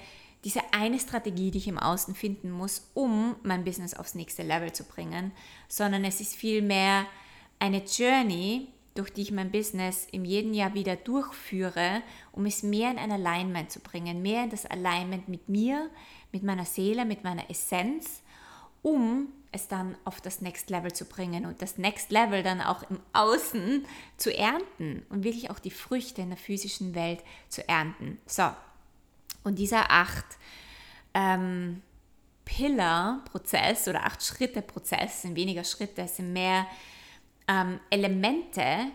diese 0.44 0.60
eine 0.72 0.98
Strategie, 0.98 1.50
die 1.50 1.58
ich 1.58 1.68
im 1.68 1.78
Außen 1.78 2.14
finden 2.14 2.50
muss, 2.50 2.90
um 2.94 3.36
mein 3.42 3.64
Business 3.64 3.94
aufs 3.94 4.14
nächste 4.14 4.42
Level 4.42 4.72
zu 4.72 4.84
bringen, 4.84 5.32
sondern 5.68 6.04
es 6.04 6.20
ist 6.20 6.34
vielmehr 6.34 7.06
eine 7.58 7.82
Journey, 7.84 8.68
durch 8.94 9.10
die 9.10 9.22
ich 9.22 9.32
mein 9.32 9.50
Business 9.50 10.06
im 10.12 10.24
jeden 10.24 10.52
Jahr 10.52 10.74
wieder 10.74 10.96
durchführe, 10.96 12.02
um 12.32 12.44
es 12.44 12.62
mehr 12.62 12.90
in 12.90 12.98
ein 12.98 13.12
Alignment 13.12 13.70
zu 13.70 13.80
bringen, 13.80 14.20
mehr 14.20 14.44
in 14.44 14.50
das 14.50 14.66
Alignment 14.66 15.28
mit 15.28 15.48
mir, 15.48 15.88
mit 16.30 16.42
meiner 16.42 16.66
Seele, 16.66 17.04
mit 17.04 17.24
meiner 17.24 17.48
Essenz, 17.48 18.22
um 18.82 19.28
es 19.52 19.68
dann 19.68 19.96
auf 20.04 20.20
das 20.20 20.40
Next 20.40 20.70
Level 20.70 20.92
zu 20.92 21.04
bringen 21.04 21.46
und 21.46 21.62
das 21.62 21.78
Next 21.78 22.10
Level 22.10 22.42
dann 22.42 22.60
auch 22.60 22.82
im 22.90 23.00
Außen 23.12 23.84
zu 24.16 24.36
ernten 24.36 25.04
und 25.10 25.24
wirklich 25.24 25.50
auch 25.50 25.58
die 25.58 25.70
Früchte 25.70 26.22
in 26.22 26.30
der 26.30 26.38
physischen 26.38 26.94
Welt 26.94 27.22
zu 27.48 27.66
ernten. 27.68 28.18
So, 28.26 28.50
und 29.44 29.58
dieser 29.58 29.90
acht 29.90 30.24
ähm, 31.14 31.82
Pillar-Prozess 32.44 33.88
oder 33.88 34.04
acht 34.04 34.24
Schritte-Prozess 34.24 35.22
sind 35.22 35.36
weniger 35.36 35.64
Schritte, 35.64 36.02
es 36.02 36.16
sind 36.16 36.32
mehr 36.32 36.66
ähm, 37.46 37.78
Elemente, 37.90 38.86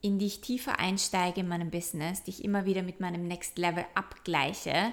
in 0.00 0.18
die 0.18 0.26
ich 0.26 0.40
tiefer 0.40 0.78
einsteige 0.78 1.40
in 1.40 1.48
meinem 1.48 1.70
Business, 1.70 2.22
die 2.22 2.30
ich 2.30 2.44
immer 2.44 2.64
wieder 2.64 2.82
mit 2.82 3.00
meinem 3.00 3.26
Next 3.26 3.58
Level 3.58 3.84
abgleiche 3.94 4.92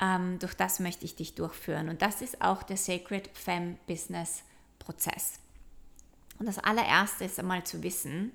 ähm, 0.00 0.38
durch 0.38 0.54
das 0.54 0.80
möchte 0.80 1.04
ich 1.04 1.16
dich 1.16 1.34
durchführen. 1.34 1.88
Und 1.88 2.02
das 2.02 2.22
ist 2.22 2.42
auch 2.42 2.62
der 2.62 2.76
Sacred 2.76 3.28
Femme 3.36 3.76
Business 3.86 4.42
Prozess. 4.78 5.40
Und 6.38 6.46
das 6.46 6.58
allererste 6.58 7.24
ist 7.24 7.38
einmal 7.38 7.64
zu 7.64 7.82
wissen, 7.82 8.32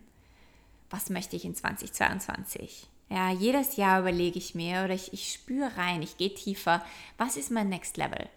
was 0.89 1.09
möchte 1.09 1.35
ich 1.35 1.45
in 1.45 1.55
2022? 1.55 2.87
Ja, 3.09 3.29
jedes 3.31 3.75
Jahr 3.75 3.99
überlege 3.99 4.37
ich 4.37 4.55
mir 4.55 4.83
oder 4.83 4.93
ich, 4.93 5.13
ich 5.13 5.33
spüre 5.33 5.75
rein, 5.77 6.01
ich 6.01 6.17
gehe 6.17 6.33
tiefer, 6.33 6.83
was 7.17 7.37
ist 7.37 7.51
mein 7.51 7.69
Next 7.69 7.97
Level? 7.97 8.29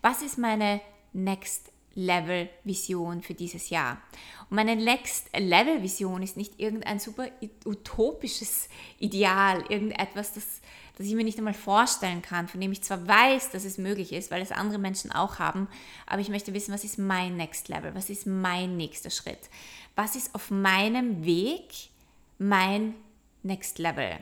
Was 0.00 0.22
ist 0.22 0.38
meine 0.38 0.80
Next 1.12 1.70
Level 1.96 2.48
Vision 2.62 3.20
für 3.22 3.34
dieses 3.34 3.70
Jahr? 3.70 4.00
Und 4.48 4.54
meine 4.54 4.76
Next 4.76 5.28
Level 5.36 5.82
Vision 5.82 6.22
ist 6.22 6.36
nicht 6.36 6.60
irgendein 6.60 7.00
super 7.00 7.26
utopisches 7.64 8.68
Ideal, 9.00 9.64
irgendetwas, 9.68 10.32
das 10.34 10.60
das 10.96 11.06
ich 11.06 11.14
mir 11.14 11.24
nicht 11.24 11.38
einmal 11.38 11.54
vorstellen 11.54 12.22
kann, 12.22 12.48
von 12.48 12.60
dem 12.60 12.72
ich 12.72 12.82
zwar 12.82 13.06
weiß, 13.06 13.50
dass 13.50 13.64
es 13.64 13.76
möglich 13.76 14.12
ist, 14.12 14.30
weil 14.30 14.40
es 14.40 14.50
andere 14.50 14.78
Menschen 14.78 15.12
auch 15.12 15.38
haben, 15.38 15.68
aber 16.06 16.22
ich 16.22 16.30
möchte 16.30 16.54
wissen, 16.54 16.72
was 16.72 16.84
ist 16.84 16.98
mein 16.98 17.36
Next 17.36 17.68
Level, 17.68 17.94
was 17.94 18.08
ist 18.08 18.26
mein 18.26 18.76
nächster 18.78 19.10
Schritt, 19.10 19.50
was 19.94 20.16
ist 20.16 20.34
auf 20.34 20.50
meinem 20.50 21.24
Weg 21.24 21.90
mein 22.38 22.94
Next 23.42 23.78
Level. 23.78 24.18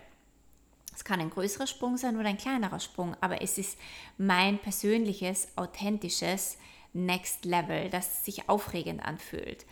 Es 0.94 1.04
kann 1.04 1.20
ein 1.20 1.30
größerer 1.30 1.66
Sprung 1.66 1.96
sein 1.96 2.16
oder 2.18 2.28
ein 2.28 2.38
kleinerer 2.38 2.80
Sprung, 2.80 3.16
aber 3.20 3.40
es 3.40 3.56
ist 3.56 3.78
mein 4.18 4.58
persönliches, 4.58 5.48
authentisches 5.56 6.58
Next 6.94 7.44
Level, 7.44 7.90
das 7.90 8.24
sich 8.24 8.48
aufregend 8.48 9.04
anfühlt 9.04 9.66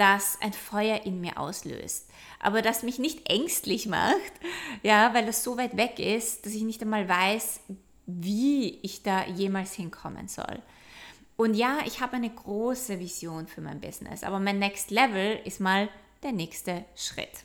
das 0.00 0.38
ein 0.40 0.54
Feuer 0.54 1.04
in 1.04 1.20
mir 1.20 1.38
auslöst, 1.38 2.08
aber 2.38 2.62
das 2.62 2.82
mich 2.82 2.98
nicht 2.98 3.28
ängstlich 3.28 3.86
macht, 3.86 4.32
ja, 4.82 5.12
weil 5.12 5.28
es 5.28 5.44
so 5.44 5.58
weit 5.58 5.76
weg 5.76 5.98
ist, 5.98 6.46
dass 6.46 6.54
ich 6.54 6.62
nicht 6.62 6.80
einmal 6.80 7.06
weiß, 7.06 7.60
wie 8.06 8.78
ich 8.80 9.02
da 9.02 9.26
jemals 9.26 9.74
hinkommen 9.74 10.26
soll. 10.26 10.62
Und 11.36 11.52
ja, 11.52 11.80
ich 11.86 12.00
habe 12.00 12.16
eine 12.16 12.30
große 12.30 12.98
Vision 12.98 13.46
für 13.46 13.60
mein 13.60 13.82
Business, 13.82 14.24
aber 14.24 14.40
mein 14.40 14.58
Next 14.58 14.90
Level 14.90 15.38
ist 15.44 15.60
mal 15.60 15.90
der 16.22 16.32
nächste 16.32 16.86
Schritt. 16.96 17.44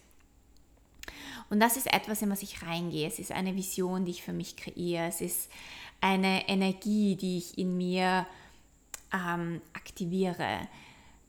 Und 1.49 1.59
das 1.59 1.75
ist 1.75 1.91
etwas, 1.93 2.21
in 2.21 2.29
was 2.29 2.41
ich 2.41 2.63
reingehe. 2.63 3.07
Es 3.07 3.19
ist 3.19 3.33
eine 3.33 3.55
Vision, 3.55 4.05
die 4.05 4.11
ich 4.11 4.23
für 4.23 4.33
mich 4.33 4.55
kreiere. 4.55 5.07
Es 5.07 5.19
ist 5.19 5.51
eine 5.99 6.47
Energie, 6.47 7.17
die 7.17 7.37
ich 7.37 7.57
in 7.57 7.77
mir 7.77 8.25
ähm, 9.13 9.61
aktiviere 9.73 10.67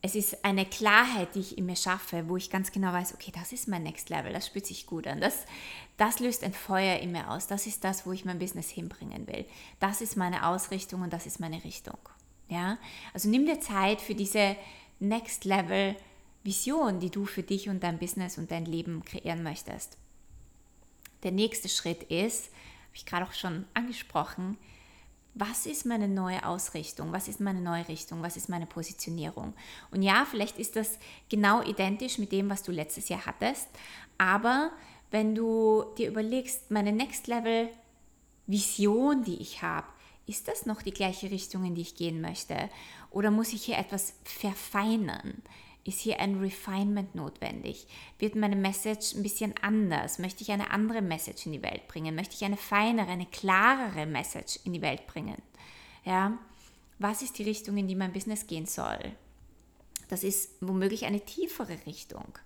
es 0.06 0.14
ist 0.14 0.45
eine 0.45 0.64
Klarheit, 0.64 1.35
die 1.35 1.40
ich 1.40 1.59
in 1.59 1.66
mir 1.66 1.75
schaffe, 1.75 2.28
wo 2.28 2.37
ich 2.37 2.49
ganz 2.49 2.71
genau 2.71 2.92
weiß, 2.92 3.14
okay, 3.14 3.33
das 3.35 3.52
ist 3.52 3.66
mein 3.66 3.83
Next 3.83 4.09
Level, 4.09 4.33
das 4.33 4.47
spürt 4.47 4.64
sich 4.64 4.87
gut 4.87 5.06
an. 5.06 5.21
Das, 5.21 5.47
das 5.97 6.21
löst 6.21 6.45
ein 6.45 6.52
Feuer 6.52 7.00
in 7.00 7.11
mir 7.11 7.28
aus. 7.28 7.49
Das 7.49 7.66
ist 7.66 7.83
das, 7.83 8.06
wo 8.06 8.12
ich 8.12 8.25
mein 8.25 8.38
Business 8.38 8.71
hinbringen 8.71 9.26
will. 9.26 9.45
Das 9.80 10.00
ist 10.00 10.16
meine 10.16 10.47
Ausrichtung 10.47 11.02
und 11.02 11.12
das 11.12 11.26
ist 11.26 11.40
meine 11.40 11.64
Richtung. 11.64 11.99
Ja? 12.49 12.78
Also 13.14 13.28
nimm 13.28 13.47
dir 13.47 13.61
Zeit 13.61 14.00
für 14.00 14.14
diese 14.14 14.56
Next 15.00 15.45
Level 15.45 15.97
Vision, 16.45 17.00
die 17.00 17.11
du 17.11 17.25
für 17.25 17.42
dich 17.42 17.68
und 17.68 17.83
dein 17.83 17.99
Business 17.99 18.38
und 18.38 18.52
dein 18.52 18.66
Leben 18.66 19.04
kreieren 19.04 19.42
möchtest. 19.42 19.99
Der 21.25 21.33
nächste 21.33 21.68
Schritt 21.68 22.04
ist, 22.04 22.50
ich 22.95 23.06
gerade 23.06 23.26
auch 23.26 23.33
schon 23.33 23.64
angesprochen, 23.75 24.56
was 25.38 25.66
ist 25.66 25.84
meine 25.84 26.08
neue 26.08 26.44
Ausrichtung, 26.46 27.12
was 27.12 27.28
ist 27.28 27.40
meine 27.40 27.60
neue 27.60 27.86
Richtung, 27.88 28.22
was 28.22 28.36
ist 28.36 28.48
meine 28.48 28.66
Positionierung. 28.66 29.52
Und 29.90 30.02
ja, 30.02 30.26
vielleicht 30.28 30.58
ist 30.58 30.76
das 30.76 30.98
genau 31.28 31.62
identisch 31.62 32.16
mit 32.18 32.32
dem, 32.32 32.48
was 32.48 32.62
du 32.62 32.72
letztes 32.72 33.10
Jahr 33.10 33.26
hattest, 33.26 33.68
aber 34.16 34.72
wenn 35.10 35.34
du 35.34 35.84
dir 35.98 36.08
überlegst, 36.08 36.70
meine 36.70 36.90
Next 36.90 37.26
Level 37.26 37.68
Vision, 38.46 39.24
die 39.24 39.36
ich 39.36 39.62
habe, 39.62 39.86
ist 40.26 40.48
das 40.48 40.66
noch 40.66 40.82
die 40.82 40.92
gleiche 40.92 41.30
Richtung, 41.30 41.64
in 41.64 41.74
die 41.74 41.82
ich 41.82 41.96
gehen 41.96 42.20
möchte? 42.20 42.70
Oder 43.10 43.30
muss 43.30 43.52
ich 43.52 43.64
hier 43.64 43.78
etwas 43.78 44.14
verfeinern? 44.24 45.42
Ist 45.86 46.00
hier 46.00 46.18
ein 46.18 46.40
Refinement 46.40 47.14
notwendig? 47.14 47.86
Wird 48.18 48.34
meine 48.34 48.56
Message 48.56 49.14
ein 49.14 49.22
bisschen 49.22 49.54
anders? 49.62 50.18
Möchte 50.18 50.42
ich 50.42 50.50
eine 50.50 50.72
andere 50.72 51.00
Message 51.00 51.46
in 51.46 51.52
die 51.52 51.62
Welt 51.62 51.86
bringen? 51.86 52.16
Möchte 52.16 52.34
ich 52.34 52.44
eine 52.44 52.56
feinere, 52.56 53.08
eine 53.08 53.26
klarere 53.26 54.04
Message 54.04 54.58
in 54.64 54.72
die 54.72 54.82
Welt 54.82 55.06
bringen? 55.06 55.40
Ja, 56.04 56.38
was 56.98 57.22
ist 57.22 57.38
die 57.38 57.44
Richtung, 57.44 57.76
in 57.76 57.86
die 57.86 57.94
mein 57.94 58.12
Business 58.12 58.48
gehen 58.48 58.66
soll? 58.66 58.98
Das 60.08 60.24
ist 60.24 60.50
womöglich 60.60 61.04
eine 61.04 61.20
tiefere 61.20 61.78
Richtung, 61.86 62.36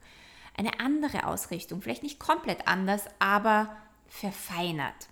eine 0.56 0.78
andere 0.78 1.26
Ausrichtung, 1.26 1.80
vielleicht 1.80 2.02
nicht 2.02 2.18
komplett 2.18 2.68
anders, 2.68 3.04
aber 3.20 3.74
verfeinert. 4.06 5.08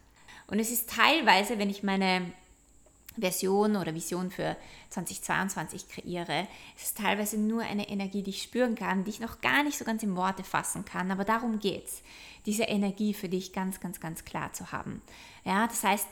Und 0.49 0.59
es 0.59 0.71
ist 0.71 0.91
teilweise, 0.91 1.59
wenn 1.59 1.71
ich 1.71 1.83
meine 1.83 2.31
Version 3.21 3.77
oder 3.77 3.95
Vision 3.95 4.31
für 4.31 4.57
2022 4.91 5.89
kreiere, 5.89 6.47
es 6.77 6.85
ist 6.85 6.99
teilweise 6.99 7.39
nur 7.39 7.63
eine 7.63 7.89
Energie, 7.89 8.23
die 8.23 8.31
ich 8.31 8.43
spüren 8.43 8.75
kann, 8.75 9.05
die 9.05 9.11
ich 9.11 9.21
noch 9.21 9.41
gar 9.41 9.63
nicht 9.63 9.79
so 9.79 9.85
ganz 9.85 10.03
in 10.03 10.17
Worte 10.17 10.45
fassen 10.45 10.85
kann, 10.85 11.11
aber 11.11 11.25
darum 11.25 11.59
geht 11.59 11.87
es, 11.87 12.03
diese 12.47 12.65
Energie 12.65 13.15
für 13.15 13.29
dich 13.29 13.53
ganz, 13.53 13.81
ganz, 13.81 14.01
ganz 14.01 14.25
klar 14.25 14.53
zu 14.53 14.73
haben. 14.73 15.03
Ja, 15.45 15.67
das 15.67 15.85
heißt, 15.85 16.09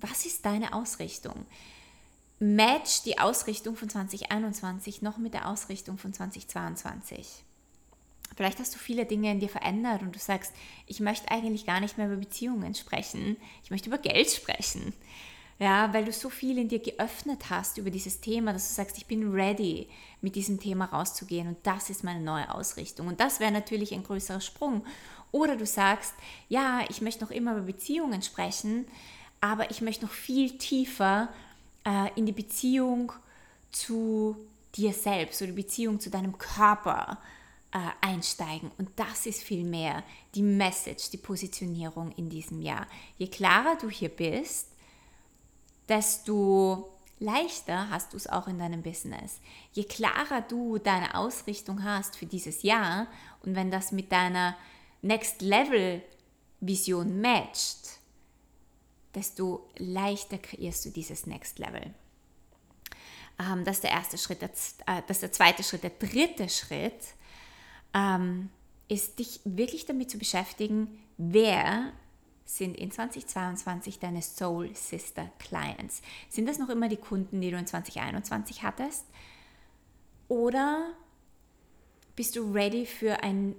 was 0.00 0.26
ist 0.26 0.44
deine 0.44 0.74
Ausrichtung? 0.74 1.46
Match 2.38 3.02
die 3.02 3.18
Ausrichtung 3.18 3.76
von 3.76 3.88
2021 3.88 5.02
noch 5.02 5.18
mit 5.18 5.34
der 5.34 5.48
Ausrichtung 5.48 5.98
von 5.98 6.12
2022. 6.12 7.44
Vielleicht 8.36 8.58
hast 8.58 8.74
du 8.74 8.78
viele 8.78 9.06
Dinge 9.06 9.30
in 9.30 9.40
dir 9.40 9.48
verändert 9.48 10.02
und 10.02 10.14
du 10.14 10.18
sagst, 10.18 10.52
ich 10.86 11.00
möchte 11.00 11.30
eigentlich 11.30 11.66
gar 11.66 11.80
nicht 11.80 11.96
mehr 11.96 12.06
über 12.06 12.16
Beziehungen 12.16 12.74
sprechen, 12.74 13.36
ich 13.62 13.70
möchte 13.70 13.88
über 13.88 13.98
Geld 13.98 14.30
sprechen. 14.30 14.92
Ja, 15.58 15.92
weil 15.94 16.04
du 16.04 16.12
so 16.12 16.30
viel 16.30 16.58
in 16.58 16.68
dir 16.68 16.80
geöffnet 16.80 17.48
hast 17.48 17.78
über 17.78 17.90
dieses 17.90 18.20
Thema, 18.20 18.52
dass 18.52 18.68
du 18.68 18.74
sagst, 18.74 18.98
ich 18.98 19.06
bin 19.06 19.32
ready, 19.32 19.88
mit 20.20 20.34
diesem 20.34 20.58
Thema 20.58 20.86
rauszugehen 20.86 21.46
und 21.48 21.58
das 21.62 21.90
ist 21.90 22.02
meine 22.02 22.20
neue 22.20 22.52
Ausrichtung. 22.52 23.06
Und 23.06 23.20
das 23.20 23.38
wäre 23.38 23.52
natürlich 23.52 23.92
ein 23.92 24.02
größerer 24.02 24.40
Sprung. 24.40 24.84
Oder 25.30 25.56
du 25.56 25.66
sagst, 25.66 26.14
ja, 26.48 26.80
ich 26.88 27.00
möchte 27.02 27.24
noch 27.24 27.30
immer 27.30 27.52
über 27.52 27.66
Beziehungen 27.66 28.22
sprechen, 28.22 28.86
aber 29.40 29.70
ich 29.70 29.80
möchte 29.80 30.06
noch 30.06 30.12
viel 30.12 30.58
tiefer 30.58 31.28
äh, 31.84 32.08
in 32.16 32.26
die 32.26 32.32
Beziehung 32.32 33.12
zu 33.70 34.36
dir 34.74 34.92
selbst 34.92 35.42
oder 35.42 35.50
die 35.50 35.62
Beziehung 35.62 36.00
zu 36.00 36.10
deinem 36.10 36.38
Körper 36.38 37.18
äh, 37.72 37.78
einsteigen. 38.00 38.70
Und 38.78 38.88
das 38.96 39.26
ist 39.26 39.42
vielmehr 39.42 40.02
die 40.34 40.42
Message, 40.42 41.10
die 41.10 41.18
Positionierung 41.18 42.12
in 42.12 42.30
diesem 42.30 42.62
Jahr. 42.62 42.86
Je 43.18 43.26
klarer 43.26 43.76
du 43.76 43.90
hier 43.90 44.08
bist, 44.08 44.68
desto 45.88 46.90
leichter 47.18 47.90
hast 47.90 48.12
du 48.12 48.16
es 48.16 48.26
auch 48.26 48.48
in 48.48 48.58
deinem 48.58 48.82
Business. 48.82 49.40
Je 49.72 49.84
klarer 49.84 50.42
du 50.42 50.78
deine 50.78 51.14
Ausrichtung 51.14 51.84
hast 51.84 52.16
für 52.16 52.26
dieses 52.26 52.62
Jahr 52.62 53.06
und 53.42 53.54
wenn 53.54 53.70
das 53.70 53.92
mit 53.92 54.12
deiner 54.12 54.56
Next 55.02 55.42
Level 55.42 56.02
Vision 56.60 57.20
matcht, 57.20 57.98
desto 59.14 59.68
leichter 59.76 60.38
kreierst 60.38 60.84
du 60.84 60.90
dieses 60.90 61.26
Next 61.26 61.58
Level. 61.58 61.94
Ähm, 63.38 63.64
das 63.64 63.76
ist 63.76 63.84
der 63.84 63.90
erste 63.90 64.18
Schritt. 64.18 64.42
Äh, 64.42 64.48
das 65.06 65.16
ist 65.16 65.22
der 65.22 65.32
zweite 65.32 65.62
Schritt. 65.62 65.82
Der 65.82 65.90
dritte 65.90 66.48
Schritt 66.48 67.14
ähm, 67.92 68.50
ist, 68.88 69.18
dich 69.18 69.40
wirklich 69.44 69.86
damit 69.86 70.10
zu 70.10 70.18
beschäftigen, 70.18 70.98
wer 71.16 71.92
sind 72.44 72.76
in 72.76 72.90
2022 72.90 73.98
deine 73.98 74.22
Soul 74.22 74.74
Sister 74.74 75.30
Clients? 75.38 76.02
Sind 76.28 76.48
das 76.48 76.58
noch 76.58 76.68
immer 76.68 76.88
die 76.88 76.96
Kunden, 76.96 77.40
die 77.40 77.50
du 77.50 77.56
in 77.56 77.66
2021 77.66 78.62
hattest? 78.62 79.06
Oder 80.28 80.90
bist 82.16 82.36
du 82.36 82.52
ready 82.52 82.86
für 82.86 83.22
ein 83.22 83.54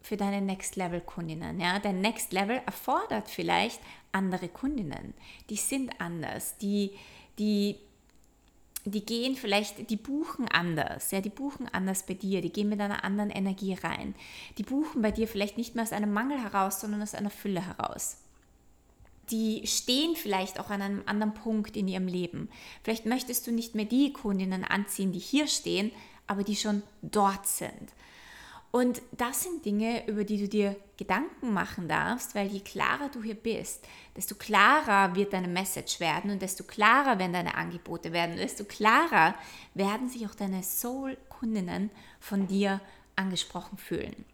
für 0.00 0.16
deine 0.16 0.40
Next 0.40 0.76
Level 0.76 1.00
Kundinnen, 1.00 1.60
ja? 1.60 1.80
Dein 1.80 2.00
Next 2.00 2.32
Level 2.32 2.62
erfordert 2.64 3.28
vielleicht 3.28 3.80
andere 4.12 4.48
Kundinnen. 4.48 5.12
Die 5.50 5.56
sind 5.56 6.00
anders, 6.00 6.56
die 6.58 6.92
die 7.38 7.76
die 8.84 9.04
gehen 9.04 9.34
vielleicht, 9.34 9.90
die 9.90 9.96
buchen 9.96 10.48
anders, 10.48 11.10
ja, 11.10 11.20
die 11.20 11.28
buchen 11.28 11.68
anders 11.68 12.04
bei 12.04 12.14
dir, 12.14 12.40
die 12.40 12.52
gehen 12.52 12.70
mit 12.70 12.80
einer 12.80 13.04
anderen 13.04 13.28
Energie 13.28 13.74
rein. 13.74 14.14
Die 14.56 14.62
buchen 14.62 15.02
bei 15.02 15.10
dir 15.10 15.28
vielleicht 15.28 15.58
nicht 15.58 15.74
mehr 15.74 15.84
aus 15.84 15.92
einem 15.92 16.12
Mangel 16.12 16.40
heraus, 16.40 16.80
sondern 16.80 17.02
aus 17.02 17.14
einer 17.14 17.28
Fülle 17.28 17.66
heraus 17.66 18.16
die 19.30 19.66
stehen 19.66 20.16
vielleicht 20.16 20.60
auch 20.60 20.70
an 20.70 20.82
einem 20.82 21.02
anderen 21.06 21.34
Punkt 21.34 21.76
in 21.76 21.88
ihrem 21.88 22.06
Leben. 22.06 22.48
Vielleicht 22.82 23.06
möchtest 23.06 23.46
du 23.46 23.52
nicht 23.52 23.74
mehr 23.74 23.84
die 23.84 24.12
Kundinnen 24.12 24.64
anziehen, 24.64 25.12
die 25.12 25.18
hier 25.18 25.46
stehen, 25.46 25.92
aber 26.26 26.44
die 26.44 26.56
schon 26.56 26.82
dort 27.02 27.46
sind. 27.46 27.92
Und 28.70 29.00
das 29.12 29.44
sind 29.44 29.64
Dinge, 29.64 30.06
über 30.08 30.24
die 30.24 30.38
du 30.38 30.46
dir 30.46 30.76
Gedanken 30.98 31.54
machen 31.54 31.88
darfst, 31.88 32.34
weil 32.34 32.48
je 32.48 32.60
klarer 32.60 33.08
du 33.08 33.22
hier 33.22 33.34
bist, 33.34 33.86
desto 34.14 34.34
klarer 34.34 35.14
wird 35.14 35.32
deine 35.32 35.48
Message 35.48 36.00
werden 36.00 36.30
und 36.30 36.42
desto 36.42 36.64
klarer 36.64 37.18
werden 37.18 37.32
deine 37.32 37.54
Angebote 37.54 38.12
werden, 38.12 38.36
desto 38.36 38.64
klarer 38.64 39.34
werden 39.72 40.10
sich 40.10 40.26
auch 40.26 40.34
deine 40.34 40.62
Soul-Kundinnen 40.62 41.90
von 42.20 42.46
dir 42.46 42.80
angesprochen 43.16 43.78
fühlen. 43.78 44.26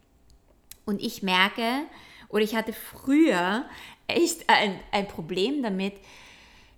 Und 0.85 1.01
ich 1.01 1.23
merke, 1.23 1.83
oder 2.35 2.43
ich 2.43 2.53
hatte 2.53 2.73
früher 2.73 3.65
echt 4.07 4.49
ein, 4.49 4.77
ein 4.91 5.07
Problem 5.07 5.63
damit, 5.63 5.93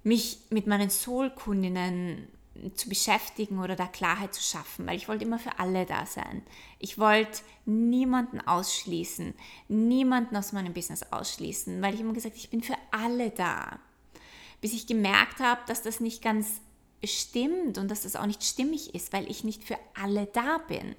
mich 0.04 0.38
mit 0.52 0.68
meinen 0.68 0.92
Soul-Kundinnen 0.92 2.28
zu 2.76 2.88
beschäftigen 2.88 3.58
oder 3.58 3.76
da 3.76 3.88
Klarheit 3.88 4.36
zu 4.36 4.44
schaffen, 4.44 4.86
weil 4.86 4.98
ich 4.98 5.08
wollte 5.08 5.26
immer 5.26 5.40
für 5.40 5.58
alle 5.58 5.88
da 5.88 6.06
sein. 6.06 6.44
Ich 6.78 7.00
wollte 7.00 7.42
niemanden 7.66 8.40
ausschließen, 8.40 9.34
niemanden 9.68 10.36
aus 10.36 10.52
meinem 10.52 10.74
Business 10.74 11.02
ausschließen, 11.12 11.82
weil 11.82 11.96
ich 11.96 12.02
immer 12.02 12.14
gesagt, 12.14 12.38
ich 12.38 12.52
bin 12.52 12.62
für 12.62 12.78
alle 12.92 13.32
da. 13.32 13.80
Bis 14.62 14.74
ich 14.74 14.86
gemerkt 14.86 15.40
habe, 15.40 15.62
dass 15.66 15.82
das 15.82 16.00
nicht 16.00 16.22
ganz 16.22 16.62
stimmt 17.04 17.80
und 17.80 17.90
dass 17.90 18.04
das 18.04 18.16
auch 18.16 18.28
nicht 18.28 18.44
stimmig 18.44 18.94
ist, 18.94 19.12
weil 19.12 19.28
ich 19.28 19.44
nicht 19.44 19.64
für 19.64 19.78
alle 20.00 20.28
da 20.28 20.60
bin. 20.60 20.96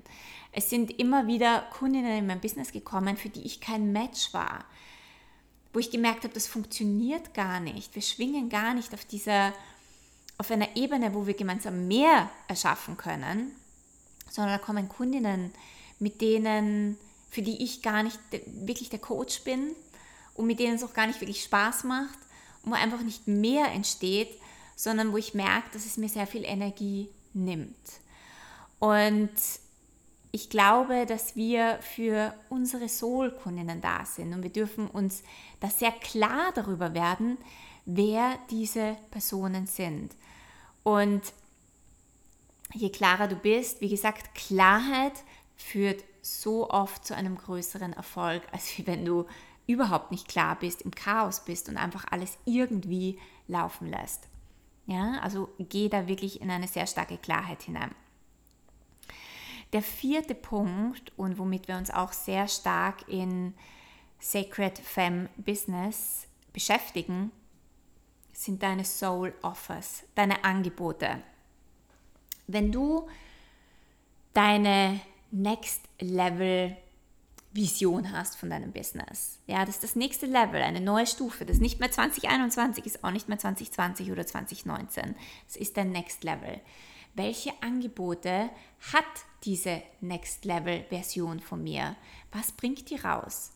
Es 0.53 0.71
sind 0.71 0.99
immer 0.99 1.27
wieder 1.27 1.63
Kundinnen 1.73 2.19
in 2.19 2.27
mein 2.27 2.41
Business 2.41 2.73
gekommen, 2.73 3.17
für 3.17 3.29
die 3.29 3.43
ich 3.43 3.61
kein 3.61 3.93
Match 3.93 4.33
war 4.33 4.65
wo 5.73 5.79
ich 5.79 5.91
gemerkt 5.91 6.25
habe, 6.25 6.35
das 6.35 6.47
funktioniert 6.47 7.35
gar 7.35 7.61
nicht. 7.61 7.95
Wir 7.95 8.03
schwingen 8.03 8.49
gar 8.49 8.75
nicht 8.75 8.95
auf 8.95 9.05
dieser, 9.05 9.53
auf 10.39 10.51
einer 10.51 10.77
Ebene, 10.77 11.15
wo 11.15 11.27
wir 11.27 11.35
gemeinsam 11.35 11.87
mehr 11.87 12.31
erschaffen 12.49 12.97
können, 12.97 13.53
sondern 14.31 14.59
da 14.59 14.65
kommen 14.65 14.89
Kundinnen, 14.89 15.53
mit 15.99 16.21
denen, 16.21 16.97
für 17.31 17.43
die 17.43 17.63
ich 17.63 17.83
gar 17.83 18.03
nicht 18.03 18.19
wirklich 18.47 18.89
der 18.89 18.99
Coach 18.99 19.43
bin 19.43 19.75
und 20.35 20.47
mit 20.47 20.59
denen 20.59 20.77
es 20.77 20.85
auch 20.85 20.95
gar 20.95 21.07
nicht 21.07 21.21
wirklich 21.21 21.43
Spaß 21.45 21.85
macht 21.85 22.19
und 22.63 22.73
wo 22.73 22.75
einfach 22.75 23.03
nicht 23.03 23.29
mehr 23.29 23.67
entsteht, 23.73 24.31
sondern 24.77 25.13
wo 25.13 25.17
ich 25.17 25.35
merke, 25.35 25.71
dass 25.73 25.87
es 25.87 25.97
mir 25.97 26.09
sehr 26.09 26.27
viel 26.27 26.45
Energie 26.45 27.09
nimmt. 27.35 27.77
Und 28.79 29.31
ich 30.31 30.51
glaube, 30.51 31.07
dass 31.07 31.37
wir 31.37 31.79
für 31.81 32.35
unsere 32.51 32.89
Soul-Kundinnen 32.89 33.81
da 33.81 34.05
sind 34.05 34.35
und 34.35 34.43
wir 34.43 34.53
dürfen 34.53 34.89
uns 34.89 35.23
da 35.61 35.71
sehr 35.71 35.93
klar 35.93 36.53
darüber 36.55 36.95
werden, 36.95 37.39
wer 37.87 38.39
diese 38.51 38.97
Personen 39.11 39.67
sind. 39.67 40.15
Und 40.83 41.23
je 42.75 42.91
klarer 42.91 43.29
du 43.29 43.37
bist, 43.37 43.81
wie 43.81 43.89
gesagt, 43.89 44.35
Klarheit 44.35 45.15
führt 45.57 46.05
so 46.21 46.69
oft 46.69 47.07
zu 47.07 47.17
einem 47.17 47.39
größeren 47.39 47.95
Erfolg, 47.95 48.43
als 48.53 48.87
wenn 48.87 49.05
du 49.05 49.27
überhaupt 49.67 50.11
nicht 50.11 50.29
klar 50.29 50.59
bist, 50.59 50.83
im 50.83 50.91
Chaos 50.91 51.45
bist 51.45 51.69
und 51.69 51.77
einfach 51.77 52.07
alles 52.11 52.39
irgendwie 52.45 53.19
laufen 53.47 53.87
lässt. 53.87 54.29
Ja, 54.87 55.19
also 55.23 55.51
geh 55.59 55.89
da 55.89 56.09
wirklich 56.09 56.41
in 56.41 56.51
eine 56.51 56.69
sehr 56.69 56.87
starke 56.87 57.19
Klarheit 57.19 57.63
hinein. 57.63 57.95
Der 59.73 59.83
vierte 59.83 60.35
Punkt 60.35 61.13
und 61.17 61.39
womit 61.39 61.69
wir 61.69 61.77
uns 61.77 61.91
auch 61.91 62.13
sehr 62.13 62.49
stark 62.49 63.07
in 63.09 63.55
Sacred 64.19 64.79
Femme 64.79 65.29
Business 65.37 66.27
beschäftigen, 66.53 67.31
sind 68.33 68.63
deine 68.63 68.85
Soul 68.85 69.35
Offers, 69.43 70.05
deine 70.15 70.45
Angebote. 70.45 71.23
Wenn 72.47 72.73
du 72.73 73.09
deine 74.33 75.01
Next 75.31 75.83
Level 76.01 76.77
Vision 77.53 78.13
hast 78.13 78.37
von 78.37 78.51
deinem 78.51 78.73
Business. 78.73 79.41
Ja, 79.47 79.65
das 79.65 79.77
ist 79.77 79.85
das 79.85 79.97
nächste 79.97 80.27
Level, 80.27 80.63
eine 80.63 80.81
neue 80.81 81.07
Stufe. 81.07 81.45
Das 81.45 81.57
ist 81.57 81.63
nicht 81.63 81.81
mehr 81.81 81.91
2021, 81.91 82.87
ist 82.87 83.03
auch 83.03 83.11
nicht 83.11 83.29
mehr 83.29 83.39
2020 83.39 84.13
oder 84.13 84.27
2019. 84.27 85.15
Es 85.49 85.57
ist 85.57 85.77
dein 85.77 85.91
Next 85.91 86.25
Level. 86.25 86.61
Welche 87.19 87.53
Angebote 87.63 88.49
hat 88.93 89.05
diese 89.43 89.83
Next 90.01 90.45
Level 90.45 90.85
Version 90.89 91.41
von 91.41 91.65
mir? 91.65 91.97
Was 92.31 92.53
bringt 92.53 92.91
die 92.91 92.95
raus? 92.95 93.51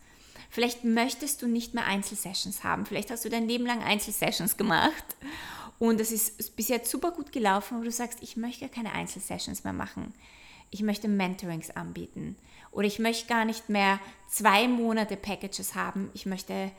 Vielleicht 0.50 0.82
möchtest 0.82 1.42
du 1.42 1.46
nicht 1.46 1.72
mehr 1.72 1.86
Einzelsessions 1.86 2.64
haben. 2.64 2.86
Vielleicht 2.86 3.12
hast 3.12 3.24
du 3.24 3.28
dein 3.28 3.46
Leben 3.46 3.64
lang 3.64 3.80
Einzelsessions 3.80 4.56
gemacht 4.56 5.04
und 5.78 6.00
es 6.00 6.10
ist 6.10 6.56
bis 6.56 6.66
jetzt 6.66 6.90
super 6.90 7.12
gut 7.12 7.30
gelaufen, 7.30 7.78
wo 7.78 7.84
du 7.84 7.92
sagst, 7.92 8.18
ich 8.20 8.36
möchte 8.36 8.68
keine 8.68 8.94
Einzelsessions 8.94 9.62
mehr 9.62 9.72
machen. 9.72 10.12
Ich 10.72 10.82
möchte 10.82 11.06
Mentorings 11.06 11.70
anbieten. 11.70 12.34
Oder 12.72 12.88
ich 12.88 12.98
möchte 12.98 13.28
gar 13.28 13.44
nicht 13.44 13.68
mehr 13.68 14.00
zwei 14.28 14.66
Monate 14.66 15.16
Packages 15.16 15.76
haben. 15.76 16.10
Ich 16.14 16.26
möchte 16.26 16.72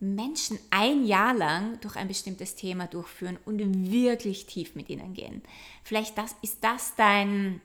Menschen 0.00 0.58
ein 0.70 1.04
Jahr 1.04 1.34
lang 1.34 1.80
durch 1.80 1.96
ein 1.96 2.08
bestimmtes 2.08 2.54
Thema 2.54 2.86
durchführen 2.86 3.38
und 3.44 3.58
wirklich 3.90 4.46
tief 4.46 4.74
mit 4.74 4.88
ihnen 4.88 5.12
gehen. 5.12 5.42
Vielleicht 5.82 6.16
das, 6.16 6.36
ist 6.42 6.62
das 6.62 6.94
dein, 6.94 7.60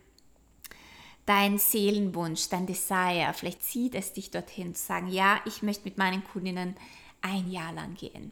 dein 1.26 1.60
Seelenwunsch, 1.60 2.50
dein 2.50 2.66
Desire. 2.66 3.34
Vielleicht 3.34 3.64
zieht 3.64 3.94
es 3.96 4.14
dich 4.14 4.32
dorthin 4.32 4.74
zu 4.74 4.84
sagen, 4.84 5.10
ja, 5.10 5.42
ich 5.46 5.62
möchte 5.62 5.86
mit 5.86 5.98
meinen 5.98 6.24
Kundinnen 6.24 6.76
ein 7.22 7.52
Jahr 7.52 7.72
lang 7.72 7.94
gehen. 7.96 8.32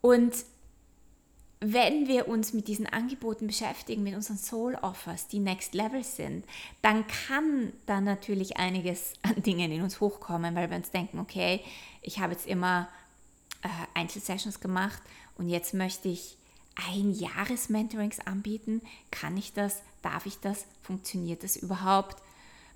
Und 0.00 0.34
wenn 1.66 2.08
wir 2.08 2.28
uns 2.28 2.52
mit 2.52 2.68
diesen 2.68 2.86
Angeboten 2.86 3.46
beschäftigen, 3.46 4.02
mit 4.02 4.14
unseren 4.14 4.36
Soul 4.36 4.74
Offers, 4.82 5.28
die 5.28 5.38
Next 5.38 5.72
Level 5.72 6.04
sind, 6.04 6.44
dann 6.82 7.06
kann 7.06 7.72
da 7.86 8.02
natürlich 8.02 8.58
einiges 8.58 9.14
an 9.22 9.42
Dingen 9.42 9.72
in 9.72 9.80
uns 9.80 9.98
hochkommen, 9.98 10.54
weil 10.54 10.68
wir 10.68 10.76
uns 10.76 10.90
denken, 10.90 11.18
okay, 11.18 11.60
ich 12.02 12.18
habe 12.18 12.34
jetzt 12.34 12.46
immer 12.46 12.88
äh, 13.62 13.68
Einzelsessions 13.94 14.60
gemacht 14.60 15.00
und 15.38 15.48
jetzt 15.48 15.72
möchte 15.72 16.08
ich 16.08 16.36
ein 16.92 17.12
Jahres-Mentorings 17.12 18.20
anbieten. 18.20 18.82
Kann 19.10 19.36
ich 19.38 19.54
das? 19.54 19.80
Darf 20.02 20.26
ich 20.26 20.38
das? 20.40 20.66
Funktioniert 20.82 21.44
das 21.44 21.56
überhaupt? 21.56 22.16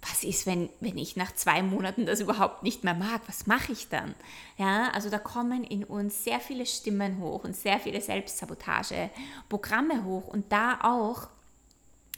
Was 0.00 0.22
ist, 0.22 0.46
wenn, 0.46 0.68
wenn 0.80 0.96
ich 0.96 1.16
nach 1.16 1.34
zwei 1.34 1.62
Monaten 1.62 2.06
das 2.06 2.20
überhaupt 2.20 2.62
nicht 2.62 2.84
mehr 2.84 2.94
mag? 2.94 3.22
Was 3.26 3.46
mache 3.46 3.72
ich 3.72 3.88
dann? 3.88 4.14
Ja, 4.56 4.90
also 4.90 5.10
da 5.10 5.18
kommen 5.18 5.64
in 5.64 5.84
uns 5.84 6.24
sehr 6.24 6.40
viele 6.40 6.66
Stimmen 6.66 7.18
hoch 7.18 7.44
und 7.44 7.56
sehr 7.56 7.80
viele 7.80 8.00
Selbstsabotage-Programme 8.00 10.04
hoch 10.04 10.28
und 10.28 10.52
da 10.52 10.78
auch 10.82 11.28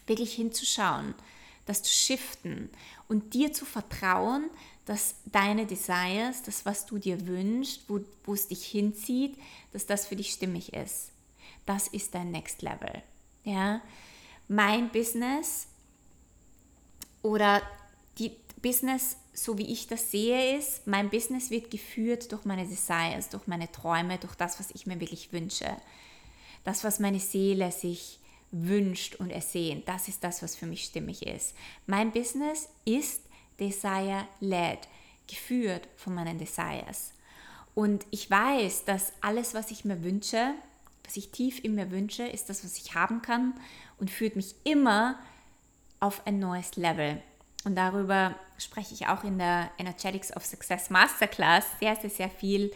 wirklich 0.07 0.35
hinzuschauen, 0.35 1.15
das 1.65 1.83
zu 1.83 1.93
shiften 1.93 2.69
und 3.09 3.33
dir 3.33 3.53
zu 3.53 3.65
vertrauen, 3.65 4.51
dass 4.85 5.15
deine 5.27 5.67
Desires, 5.67 6.43
das, 6.43 6.67
was 6.67 6.85
du 6.85 6.99
dir 6.99 7.27
wünschst, 7.27 7.85
wo, 7.89 8.01
wo 8.25 8.35
es 8.35 8.49
dich 8.49 8.67
hinzieht, 8.67 9.39
dass 9.73 9.87
das 9.87 10.07
für 10.07 10.17
dich 10.17 10.33
stimmig 10.33 10.73
ist. 10.73 11.13
Das 11.65 11.89
ist 11.89 12.15
dein 12.15 12.31
Next 12.31 12.63
Level. 12.63 13.03
Ja, 13.45 13.81
mein 14.49 14.91
Business 14.91 15.69
oder 17.23 17.63
die 18.19 18.33
Business, 18.63 19.17
so 19.33 19.59
wie 19.59 19.73
ich 19.73 19.87
das 19.87 20.11
sehe, 20.11 20.57
ist, 20.57 20.87
mein 20.87 21.11
Business 21.11 21.51
wird 21.51 21.71
geführt 21.71 22.31
durch 22.33 22.45
meine 22.45 22.67
Desires, 22.67 23.29
durch 23.31 23.47
meine 23.47 23.71
Träume, 23.71 24.19
durch 24.19 24.35
das, 24.35 24.59
was 24.61 24.71
ich 24.73 24.87
mir 24.87 25.01
wirklich 25.01 25.33
wünsche. 25.33 25.77
Das, 26.65 26.85
was 26.85 27.01
meine 27.01 27.21
Seele 27.21 27.73
sich 27.73 28.19
wünscht 28.51 29.15
und 29.17 29.31
ersehnt, 29.31 29.89
das 29.89 30.09
ist 30.09 30.25
das, 30.25 30.43
was 30.43 30.57
für 30.57 30.67
mich 30.67 30.85
stimmig 30.85 31.27
ist. 31.27 31.55
Mein 31.87 32.11
Business 32.11 32.69
ist 32.85 33.23
Desire-led, 33.59 34.89
geführt 35.27 35.89
von 35.97 36.15
meinen 36.15 36.39
Desires. 36.39 37.13
Und 37.75 38.05
ich 38.11 38.29
weiß, 38.31 38.85
dass 38.85 39.13
alles, 39.21 39.55
was 39.55 39.71
ich 39.71 39.85
mir 39.85 40.03
wünsche, 40.03 40.55
was 41.05 41.17
ich 41.17 41.31
tief 41.31 41.63
in 41.65 41.75
mir 41.75 41.91
wünsche, 41.91 42.25
ist 42.25 42.51
das, 42.51 42.65
was 42.65 42.77
ich 42.77 42.95
haben 42.95 43.23
kann 43.23 43.55
und 43.99 44.11
führt 44.11 44.37
mich 44.37 44.55
immer 44.65 45.19
auf 46.01 46.27
ein 46.27 46.39
neues 46.39 46.77
Level. 46.77 47.23
Und 47.65 47.77
darüber 47.77 48.35
spreche 48.59 48.95
ich 48.95 49.07
auch 49.07 49.23
in 49.23 49.39
der 49.39 49.71
Energetics 49.79 50.35
of 50.35 50.45
Success 50.45 50.91
Masterclass 50.91 51.65
sehr, 51.79 51.95
sehr, 51.97 52.11
sehr 52.11 52.31
viel, 52.31 52.73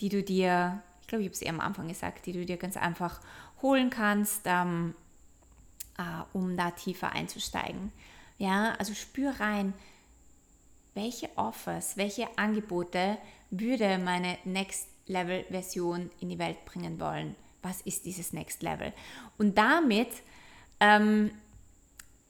die 0.00 0.10
du 0.10 0.22
dir, 0.22 0.82
ich 1.00 1.08
glaube, 1.08 1.22
ich 1.22 1.28
habe 1.28 1.34
es 1.34 1.42
eher 1.42 1.54
am 1.54 1.60
Anfang 1.60 1.88
gesagt, 1.88 2.26
die 2.26 2.32
du 2.32 2.44
dir 2.44 2.58
ganz 2.58 2.76
einfach 2.76 3.20
holen 3.62 3.88
kannst, 3.88 4.42
ähm, 4.44 4.94
äh, 5.98 6.02
um 6.34 6.56
da 6.56 6.70
tiefer 6.70 7.12
einzusteigen. 7.12 7.92
Ja, 8.38 8.74
also 8.78 8.92
spür 8.92 9.40
rein, 9.40 9.72
welche 10.94 11.30
Offers, 11.36 11.96
welche 11.96 12.26
Angebote 12.36 13.16
würde 13.50 13.98
meine 13.98 14.38
Next 14.44 14.88
Level 15.06 15.44
Version 15.50 16.10
in 16.20 16.28
die 16.28 16.38
Welt 16.38 16.64
bringen 16.64 17.00
wollen? 17.00 17.36
Was 17.62 17.80
ist 17.82 18.04
dieses 18.04 18.32
Next 18.32 18.62
Level? 18.62 18.92
Und 19.38 19.56
damit 19.56 20.08
ähm, 20.80 21.30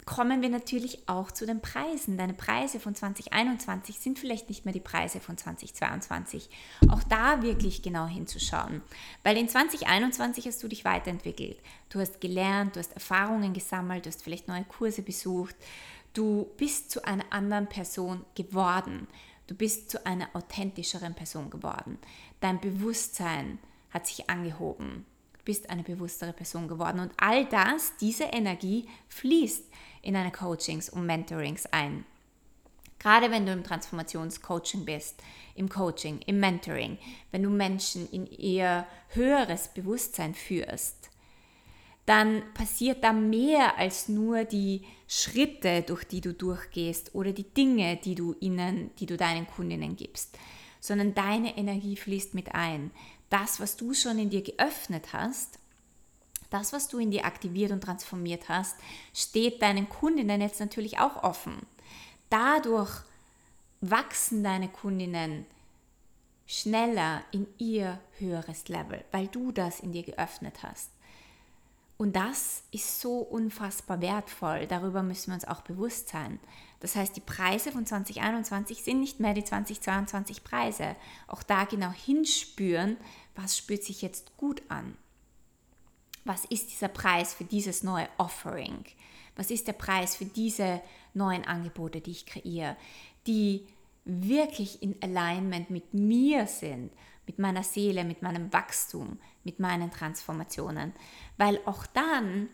kommen 0.06 0.40
wir 0.40 0.48
natürlich 0.48 1.08
auch 1.08 1.32
zu 1.32 1.46
den 1.46 1.60
Preisen. 1.60 2.16
Deine 2.16 2.32
Preise 2.32 2.78
von 2.78 2.94
2021 2.94 3.98
sind 3.98 4.20
vielleicht 4.20 4.48
nicht 4.48 4.64
mehr 4.64 4.72
die 4.72 4.80
Preise 4.80 5.18
von 5.18 5.36
2022. 5.36 6.48
Auch 6.88 7.02
da 7.02 7.42
wirklich 7.42 7.82
genau 7.82 8.06
hinzuschauen. 8.06 8.82
Weil 9.24 9.36
in 9.36 9.48
2021 9.48 10.46
hast 10.46 10.62
du 10.62 10.68
dich 10.68 10.84
weiterentwickelt. 10.84 11.58
Du 11.88 11.98
hast 11.98 12.20
gelernt, 12.20 12.76
du 12.76 12.80
hast 12.80 12.92
Erfahrungen 12.92 13.52
gesammelt, 13.52 14.06
du 14.06 14.10
hast 14.10 14.22
vielleicht 14.22 14.46
neue 14.46 14.64
Kurse 14.64 15.02
besucht. 15.02 15.56
Du 16.14 16.46
bist 16.56 16.92
zu 16.92 17.04
einer 17.04 17.24
anderen 17.30 17.66
Person 17.66 18.24
geworden. 18.36 19.08
Du 19.48 19.56
bist 19.56 19.90
zu 19.90 20.06
einer 20.06 20.28
authentischeren 20.34 21.14
Person 21.14 21.50
geworden. 21.50 21.98
Dein 22.38 22.60
Bewusstsein 22.60 23.58
hat 23.90 24.06
sich 24.06 24.30
angehoben. 24.30 25.04
Bist 25.46 25.70
eine 25.70 25.82
bewusstere 25.82 26.34
Person 26.34 26.68
geworden. 26.68 27.00
Und 27.00 27.12
all 27.16 27.46
das, 27.46 27.96
diese 27.98 28.24
Energie 28.24 28.86
fließt 29.08 29.64
in 30.02 30.12
deine 30.12 30.30
Coachings 30.30 30.90
und 30.90 31.06
Mentorings 31.06 31.64
ein. 31.66 32.04
Gerade 32.98 33.30
wenn 33.30 33.46
du 33.46 33.52
im 33.52 33.64
Transformationscoaching 33.64 34.84
bist, 34.84 35.22
im 35.54 35.68
Coaching, 35.68 36.20
im 36.26 36.40
Mentoring, 36.40 36.98
wenn 37.30 37.42
du 37.42 37.48
Menschen 37.48 38.08
in 38.10 38.26
ihr 38.26 38.86
höheres 39.10 39.68
Bewusstsein 39.68 40.34
führst, 40.34 41.10
dann 42.06 42.42
passiert 42.54 43.02
da 43.02 43.12
mehr 43.12 43.78
als 43.78 44.08
nur 44.08 44.44
die 44.44 44.82
Schritte, 45.08 45.82
durch 45.82 46.04
die 46.04 46.20
du 46.20 46.32
durchgehst 46.32 47.14
oder 47.14 47.32
die 47.32 47.52
Dinge, 47.52 47.96
die 47.96 48.14
du 48.14 48.34
ihnen, 48.40 48.90
die 48.98 49.06
du 49.06 49.16
deinen 49.16 49.46
Kundinnen 49.46 49.96
gibst, 49.96 50.38
sondern 50.80 51.14
deine 51.14 51.56
Energie 51.58 51.96
fließt 51.96 52.34
mit 52.34 52.54
ein. 52.54 52.92
Das, 53.30 53.60
was 53.60 53.76
du 53.76 53.94
schon 53.94 54.18
in 54.18 54.30
dir 54.30 54.42
geöffnet 54.42 55.12
hast, 55.12 55.58
das, 56.50 56.72
was 56.72 56.88
du 56.88 56.98
in 56.98 57.10
dir 57.10 57.24
aktiviert 57.24 57.72
und 57.72 57.82
transformiert 57.82 58.48
hast, 58.48 58.76
steht 59.12 59.62
deinen 59.62 59.88
Kundinnen 59.88 60.40
jetzt 60.40 60.60
natürlich 60.60 60.98
auch 60.98 61.22
offen. 61.22 61.66
Dadurch 62.30 63.02
wachsen 63.80 64.44
deine 64.44 64.68
Kundinnen 64.68 65.46
schneller 66.46 67.22
in 67.32 67.46
ihr 67.58 67.98
höheres 68.18 68.68
Level, 68.68 69.04
weil 69.10 69.26
du 69.26 69.50
das 69.50 69.80
in 69.80 69.92
dir 69.92 70.04
geöffnet 70.04 70.62
hast. 70.62 70.90
Und 71.98 72.14
das 72.14 72.62
ist 72.70 73.00
so 73.00 73.18
unfassbar 73.18 74.00
wertvoll. 74.00 74.66
Darüber 74.66 75.02
müssen 75.02 75.28
wir 75.28 75.34
uns 75.34 75.46
auch 75.46 75.62
bewusst 75.62 76.08
sein. 76.08 76.38
Das 76.86 76.96
heißt, 76.96 77.16
die 77.16 77.20
Preise 77.20 77.72
von 77.72 77.84
2021 77.84 78.82
sind 78.82 79.00
nicht 79.00 79.18
mehr 79.20 79.34
die 79.34 79.44
2022 79.44 80.44
Preise. 80.44 80.96
Auch 81.26 81.42
da 81.42 81.64
genau 81.64 81.90
hinspüren, 81.90 82.96
was 83.34 83.56
spürt 83.56 83.82
sich 83.82 84.02
jetzt 84.02 84.36
gut 84.36 84.62
an 84.68 84.96
was 86.26 86.44
ist 86.44 86.70
dieser 86.70 86.88
Preis 86.88 87.34
für 87.34 87.44
dieses 87.44 87.82
neue 87.82 88.08
Offering? 88.18 88.84
Was 89.36 89.50
ist 89.50 89.68
der 89.68 89.74
Preis 89.74 90.16
für 90.16 90.24
diese 90.24 90.80
neuen 91.14 91.44
Angebote, 91.44 92.00
die 92.00 92.10
ich 92.10 92.26
kreiere, 92.26 92.76
die 93.26 93.66
wirklich 94.04 94.82
in 94.82 94.96
Alignment 95.02 95.70
mit 95.70 95.94
mir 95.94 96.46
sind, 96.46 96.90
mit 97.26 97.38
meiner 97.38 97.62
Seele, 97.62 98.04
mit 98.04 98.22
meinem 98.22 98.52
Wachstum, 98.52 99.18
mit 99.44 99.58
meinen 99.60 99.90
Transformationen. 99.90 100.92
Weil 101.36 101.60
auch 101.64 101.86
dann 101.86 102.48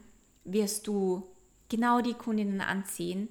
wirst 0.44 0.86
du 0.86 1.26
genau 1.68 2.00
die 2.00 2.14
Kundinnen 2.14 2.60
anziehen, 2.60 3.28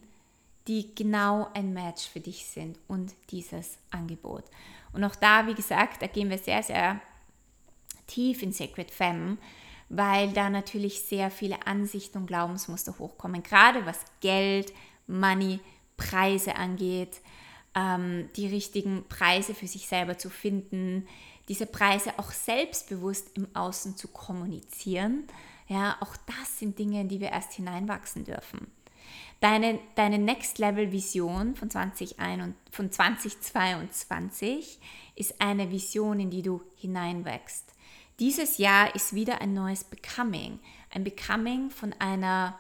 die 0.67 0.93
genau 0.93 1.49
ein 1.53 1.73
Match 1.73 2.07
für 2.07 2.19
dich 2.19 2.45
sind 2.45 2.77
und 2.87 3.13
dieses 3.29 3.77
Angebot. 3.89 4.43
Und 4.93 5.03
auch 5.03 5.15
da, 5.15 5.47
wie 5.47 5.55
gesagt, 5.55 6.01
da 6.01 6.07
gehen 6.07 6.29
wir 6.29 6.37
sehr, 6.37 6.61
sehr 6.63 7.01
tief 8.07 8.43
in 8.43 8.51
Sacred 8.51 8.91
Femme 8.91 9.37
weil 9.93 10.31
da 10.31 10.49
natürlich 10.49 11.01
sehr 11.01 11.29
viele 11.29 11.67
Ansichten 11.67 12.19
und 12.19 12.27
Glaubensmuster 12.27 12.97
hochkommen, 12.97 13.43
gerade 13.43 13.85
was 13.85 13.99
Geld, 14.21 14.71
Money, 15.05 15.59
Preise 15.97 16.55
angeht, 16.55 17.19
ähm, 17.75 18.29
die 18.37 18.47
richtigen 18.47 19.05
Preise 19.09 19.53
für 19.53 19.67
sich 19.67 19.87
selber 19.87 20.17
zu 20.17 20.29
finden, 20.29 21.07
diese 21.49 21.65
Preise 21.65 22.13
auch 22.17 22.31
selbstbewusst 22.31 23.35
im 23.35 23.53
Außen 23.53 23.97
zu 23.97 24.07
kommunizieren. 24.07 25.25
Ja, 25.67 25.97
auch 25.99 26.15
das 26.25 26.59
sind 26.59 26.79
Dinge, 26.79 27.01
in 27.01 27.09
die 27.09 27.19
wir 27.19 27.29
erst 27.29 27.53
hineinwachsen 27.53 28.23
dürfen. 28.23 28.71
Deine, 29.41 29.79
deine 29.95 30.19
Next 30.19 30.59
Level 30.59 30.91
Vision 30.91 31.55
von, 31.55 31.71
2021, 31.71 32.55
von 32.71 32.91
2022 32.91 34.79
ist 35.15 35.41
eine 35.41 35.71
Vision, 35.71 36.19
in 36.19 36.29
die 36.29 36.43
du 36.43 36.61
hineinwächst. 36.75 37.73
Dieses 38.19 38.59
Jahr 38.59 38.93
ist 38.93 39.15
wieder 39.15 39.41
ein 39.41 39.55
neues 39.55 39.83
Becoming. 39.83 40.59
Ein 40.91 41.03
Becoming 41.03 41.71
von 41.71 41.93
einer 41.97 42.55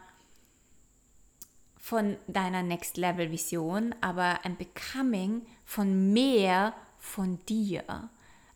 von 1.77 2.17
deiner 2.27 2.63
Next 2.63 2.97
Level 2.97 3.31
Vision, 3.31 3.93
aber 4.01 4.43
ein 4.43 4.57
Becoming 4.57 5.43
von 5.65 6.13
mehr 6.13 6.73
von 6.97 7.37
dir. 7.45 8.09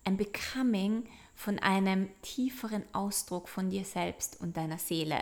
Ein 0.03 0.17
Becoming 0.17 1.07
von 1.35 1.59
einem 1.59 2.09
tieferen 2.23 2.85
Ausdruck 2.91 3.49
von 3.49 3.69
dir 3.69 3.85
selbst 3.85 4.41
und 4.41 4.57
deiner 4.57 4.79
Seele. 4.79 5.19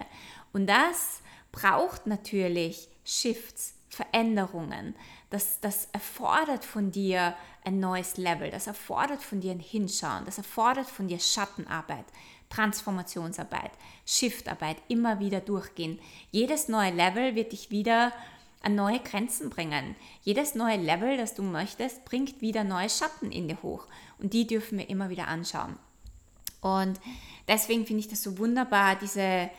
Und 0.53 0.67
das 0.67 1.21
braucht 1.51 2.07
natürlich 2.07 2.89
Shifts, 3.03 3.73
Veränderungen. 3.89 4.95
Das, 5.29 5.59
das 5.59 5.87
erfordert 5.93 6.65
von 6.65 6.91
dir 6.91 7.35
ein 7.63 7.79
neues 7.79 8.17
Level, 8.17 8.49
das 8.51 8.67
erfordert 8.67 9.21
von 9.21 9.39
dir 9.39 9.51
ein 9.51 9.59
Hinschauen, 9.59 10.25
das 10.25 10.37
erfordert 10.37 10.87
von 10.87 11.07
dir 11.07 11.19
Schattenarbeit, 11.19 12.05
Transformationsarbeit, 12.49 13.71
Shiftarbeit, 14.05 14.77
immer 14.87 15.19
wieder 15.19 15.41
durchgehen. 15.41 15.99
Jedes 16.31 16.67
neue 16.67 16.91
Level 16.91 17.35
wird 17.35 17.51
dich 17.51 17.71
wieder 17.71 18.11
an 18.61 18.75
neue 18.75 18.99
Grenzen 18.99 19.49
bringen. 19.49 19.95
Jedes 20.21 20.55
neue 20.55 20.77
Level, 20.77 21.17
das 21.17 21.35
du 21.35 21.43
möchtest, 21.43 22.05
bringt 22.05 22.41
wieder 22.41 22.63
neue 22.63 22.89
Schatten 22.89 23.31
in 23.31 23.47
dir 23.47 23.61
hoch. 23.61 23.87
Und 24.19 24.33
die 24.33 24.47
dürfen 24.47 24.77
wir 24.77 24.89
immer 24.89 25.09
wieder 25.09 25.27
anschauen. 25.27 25.77
Und 26.61 26.99
deswegen 27.47 27.85
finde 27.85 27.99
ich 27.99 28.07
das 28.07 28.23
so 28.23 28.37
wunderbar, 28.37 28.95
diese 28.95 29.49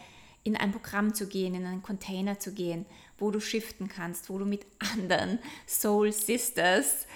in 0.43 0.57
ein 0.57 0.73
Programm 0.73 1.15
zu 1.15 1.27
gehen, 1.27 1.55
in 1.55 1.67
einen 1.67 1.83
Container 1.83 2.39
zu 2.39 2.53
gehen, 2.53 2.87
wo 3.18 3.31
du 3.31 3.40
shiften 3.40 3.88
kannst, 3.88 4.29
wo 4.31 4.38
du 4.38 4.44
mit 4.44 4.66
anderen 4.92 5.38
Soul 5.66 6.12
Sisters 6.12 7.07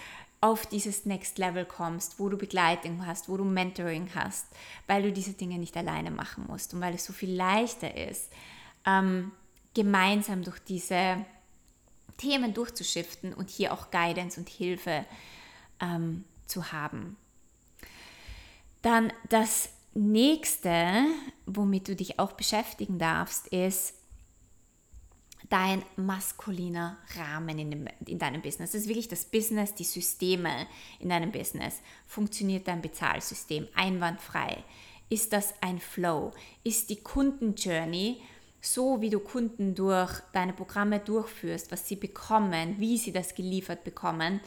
auf 0.40 0.66
dieses 0.66 1.04
Next 1.04 1.38
Level 1.38 1.64
kommst, 1.64 2.20
wo 2.20 2.28
du 2.28 2.36
Begleitung 2.36 3.04
hast, 3.06 3.28
wo 3.28 3.36
du 3.36 3.44
Mentoring 3.44 4.08
hast, 4.14 4.46
weil 4.86 5.02
du 5.02 5.12
diese 5.12 5.32
Dinge 5.32 5.58
nicht 5.58 5.76
alleine 5.76 6.10
machen 6.10 6.44
musst 6.46 6.74
und 6.74 6.80
weil 6.80 6.94
es 6.94 7.04
so 7.04 7.12
viel 7.12 7.34
leichter 7.34 7.96
ist, 7.96 8.30
ähm, 8.86 9.32
gemeinsam 9.74 10.44
durch 10.44 10.60
diese 10.60 11.24
Themen 12.18 12.54
durchzuschiften 12.54 13.34
und 13.34 13.50
hier 13.50 13.72
auch 13.72 13.90
Guidance 13.90 14.38
und 14.38 14.48
Hilfe 14.48 15.04
ähm, 15.80 16.24
zu 16.46 16.72
haben. 16.72 17.16
Dann 18.82 19.12
das 19.28 19.70
nächste, 19.94 21.04
womit 21.46 21.88
du 21.88 21.96
dich 21.96 22.18
auch 22.18 22.32
beschäftigen 22.32 22.98
darfst, 22.98 23.48
ist 23.48 23.94
dein 25.48 25.82
maskuliner 25.96 26.98
Rahmen 27.16 27.58
in, 27.58 27.70
dem, 27.70 27.88
in 28.06 28.18
deinem 28.18 28.42
Business. 28.42 28.72
Das 28.72 28.82
ist 28.82 28.88
wirklich 28.88 29.08
das 29.08 29.24
Business, 29.24 29.74
die 29.74 29.84
Systeme 29.84 30.66
in 31.00 31.08
deinem 31.08 31.32
Business. 31.32 31.80
Funktioniert 32.06 32.68
dein 32.68 32.82
Bezahlsystem 32.82 33.66
einwandfrei? 33.74 34.62
Ist 35.08 35.32
das 35.32 35.54
ein 35.60 35.78
Flow? 35.78 36.32
Ist 36.64 36.90
die 36.90 37.02
Kundenjourney 37.02 38.20
so, 38.60 39.00
wie 39.00 39.10
du 39.10 39.20
Kunden 39.20 39.74
durch 39.74 40.12
deine 40.32 40.52
Programme 40.52 40.98
durchführst, 40.98 41.72
was 41.72 41.88
sie 41.88 41.96
bekommen, 41.96 42.74
wie 42.78 42.98
sie 42.98 43.12
das 43.12 43.34
geliefert 43.34 43.84
bekommen, 43.84 44.40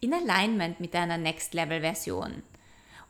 in 0.00 0.14
Alignment 0.14 0.80
mit 0.80 0.94
deiner 0.94 1.18
Next 1.18 1.52
Level 1.52 1.80
Version? 1.80 2.42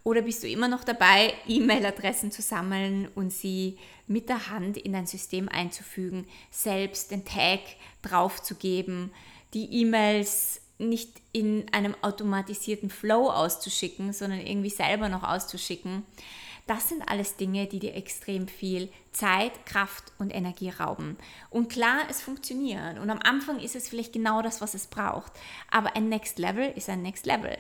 Oder 0.07 0.23
bist 0.23 0.45
du 0.45 0.49
immer 0.49 0.69
noch 0.69 0.85
dabei, 0.85 1.35
E-Mail-Adressen 1.49 2.31
zu 2.31 2.40
sammeln 2.40 3.09
und 3.16 3.33
sie 3.33 3.77
mit 4.07 4.29
der 4.29 4.51
Hand 4.51 4.77
in 4.77 4.95
ein 4.95 5.07
System 5.07 5.49
einzufügen, 5.49 6.29
selbst 6.49 7.11
den 7.11 7.25
Tag 7.25 7.59
draufzugeben, 8.03 9.11
die 9.53 9.64
E-Mails 9.81 10.61
nicht 10.79 11.11
in 11.33 11.66
einem 11.73 11.97
automatisierten 12.03 12.88
Flow 12.88 13.29
auszuschicken, 13.31 14.12
sondern 14.12 14.38
irgendwie 14.38 14.71
selber 14.71 15.09
noch 15.09 15.25
auszuschicken? 15.25 16.05
Das 16.69 16.88
sind 16.88 17.03
alles 17.09 17.35
Dinge, 17.35 17.66
die 17.66 17.81
dir 17.81 17.97
extrem 17.97 18.47
viel 18.47 18.88
Zeit, 19.11 19.66
Kraft 19.66 20.12
und 20.19 20.33
Energie 20.33 20.71
rauben. 20.71 21.16
Und 21.51 21.69
klar, 21.69 22.03
es 22.09 22.23
funktioniert. 22.23 23.01
Und 23.01 23.11
am 23.11 23.19
Anfang 23.25 23.59
ist 23.59 23.75
es 23.75 23.88
vielleicht 23.88 24.12
genau 24.12 24.40
das, 24.40 24.61
was 24.61 24.75
es 24.75 24.87
braucht. 24.87 25.33
Aber 25.69 25.97
ein 25.97 26.09
Next 26.09 26.38
Level 26.38 26.73
ist 26.77 26.88
ein 26.88 27.03
Next 27.03 27.27
Level. 27.27 27.59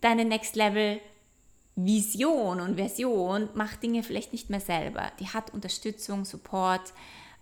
Deine 0.00 0.24
Next 0.24 0.54
Level 0.54 1.00
Vision 1.76 2.60
und 2.60 2.76
Version 2.76 3.48
macht 3.54 3.82
Dinge 3.82 4.02
vielleicht 4.02 4.32
nicht 4.32 4.48
mehr 4.48 4.60
selber. 4.60 5.10
Die 5.18 5.28
hat 5.28 5.52
Unterstützung, 5.52 6.24
Support, 6.24 6.92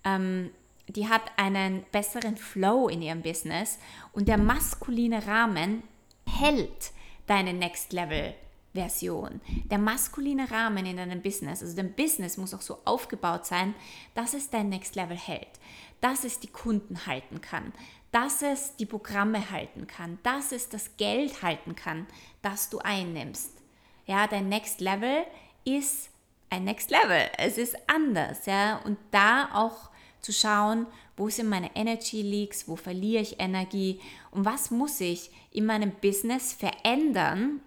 ähm, 0.04 0.50
die 0.88 1.08
hat 1.08 1.22
einen 1.36 1.84
besseren 1.92 2.36
Flow 2.36 2.88
in 2.88 3.02
ihrem 3.02 3.22
Business 3.22 3.78
und 4.12 4.28
der 4.28 4.38
maskuline 4.38 5.26
Rahmen 5.26 5.82
hält 6.26 6.92
deine 7.26 7.52
Next 7.52 7.92
Level 7.92 8.34
Version. 8.74 9.42
Der 9.70 9.76
maskuline 9.76 10.50
Rahmen 10.50 10.86
in 10.86 10.96
deinem 10.96 11.20
Business, 11.20 11.62
also 11.62 11.76
dein 11.76 11.92
Business 11.92 12.38
muss 12.38 12.54
auch 12.54 12.62
so 12.62 12.78
aufgebaut 12.86 13.44
sein, 13.44 13.74
dass 14.14 14.32
es 14.32 14.48
dein 14.48 14.70
Next 14.70 14.96
Level 14.96 15.16
hält, 15.16 15.60
dass 16.00 16.24
es 16.24 16.40
die 16.40 16.48
Kunden 16.48 17.06
halten 17.06 17.42
kann, 17.42 17.72
dass 18.12 18.40
es 18.40 18.76
die 18.76 18.86
Programme 18.86 19.50
halten 19.50 19.86
kann, 19.86 20.18
dass 20.22 20.52
es 20.52 20.70
das 20.70 20.96
Geld 20.96 21.42
halten 21.42 21.76
kann, 21.76 22.06
das 22.40 22.70
du 22.70 22.78
einnimmst 22.78 23.61
ja, 24.06 24.26
dein 24.26 24.48
Next 24.48 24.80
Level 24.80 25.24
ist 25.64 26.10
ein 26.50 26.64
Next 26.64 26.90
Level. 26.90 27.30
Es 27.38 27.58
ist 27.58 27.76
anders, 27.86 28.46
ja. 28.46 28.78
Und 28.84 28.98
da 29.10 29.48
auch 29.54 29.90
zu 30.20 30.32
schauen, 30.32 30.86
wo 31.16 31.28
sind 31.28 31.48
meine 31.48 31.74
Energy 31.74 32.22
Leaks, 32.22 32.68
wo 32.68 32.76
verliere 32.76 33.22
ich 33.22 33.40
Energie 33.40 34.00
und 34.30 34.44
was 34.44 34.70
muss 34.70 35.00
ich 35.00 35.30
in 35.50 35.66
meinem 35.66 35.92
Business 35.92 36.52
verändern, 36.52 37.60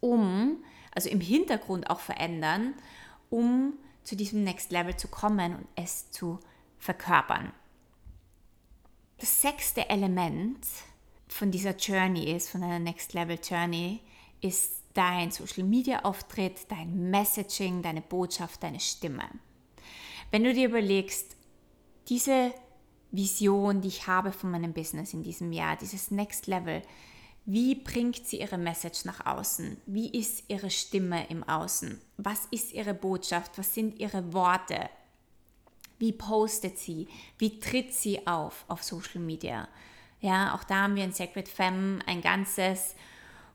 um, 0.00 0.62
also 0.94 1.08
im 1.08 1.20
Hintergrund 1.20 1.90
auch 1.90 2.00
verändern, 2.00 2.74
um 3.30 3.74
zu 4.04 4.16
diesem 4.16 4.44
Next 4.44 4.70
Level 4.70 4.96
zu 4.96 5.08
kommen 5.08 5.56
und 5.56 5.66
es 5.76 6.10
zu 6.10 6.38
verkörpern. 6.78 7.52
Das 9.18 9.42
sechste 9.42 9.88
Element 9.88 10.64
von 11.26 11.50
dieser 11.50 11.76
Journey 11.76 12.32
ist, 12.32 12.50
von 12.50 12.62
einer 12.62 12.78
Next 12.78 13.12
Level 13.12 13.38
Journey, 13.42 14.00
ist 14.40 14.77
dein 14.98 15.30
Social-Media-Auftritt, 15.30 16.68
dein 16.68 17.08
Messaging, 17.08 17.82
deine 17.82 18.00
Botschaft, 18.00 18.64
deine 18.64 18.80
Stimme. 18.80 19.22
Wenn 20.32 20.42
du 20.42 20.52
dir 20.52 20.68
überlegst, 20.68 21.36
diese 22.08 22.52
Vision, 23.12 23.80
die 23.80 23.88
ich 23.88 24.08
habe 24.08 24.32
von 24.32 24.50
meinem 24.50 24.72
Business 24.72 25.14
in 25.14 25.22
diesem 25.22 25.52
Jahr, 25.52 25.76
dieses 25.76 26.10
Next 26.10 26.48
Level, 26.48 26.82
wie 27.46 27.76
bringt 27.76 28.26
sie 28.26 28.40
ihre 28.40 28.58
Message 28.58 29.04
nach 29.04 29.24
außen? 29.24 29.80
Wie 29.86 30.10
ist 30.10 30.42
ihre 30.48 30.68
Stimme 30.68 31.28
im 31.28 31.44
Außen? 31.44 32.00
Was 32.16 32.46
ist 32.50 32.74
ihre 32.74 32.92
Botschaft? 32.92 33.56
Was 33.56 33.72
sind 33.72 34.00
ihre 34.00 34.32
Worte? 34.32 34.90
Wie 36.00 36.12
postet 36.12 36.76
sie? 36.76 37.06
Wie 37.38 37.60
tritt 37.60 37.94
sie 37.94 38.26
auf 38.26 38.64
auf 38.66 38.82
Social 38.82 39.20
Media? 39.20 39.68
Ja, 40.20 40.56
auch 40.56 40.64
da 40.64 40.82
haben 40.82 40.96
wir 40.96 41.04
in 41.04 41.12
Sacred 41.12 41.48
Femme 41.48 42.00
ein 42.06 42.20
ganzes 42.20 42.96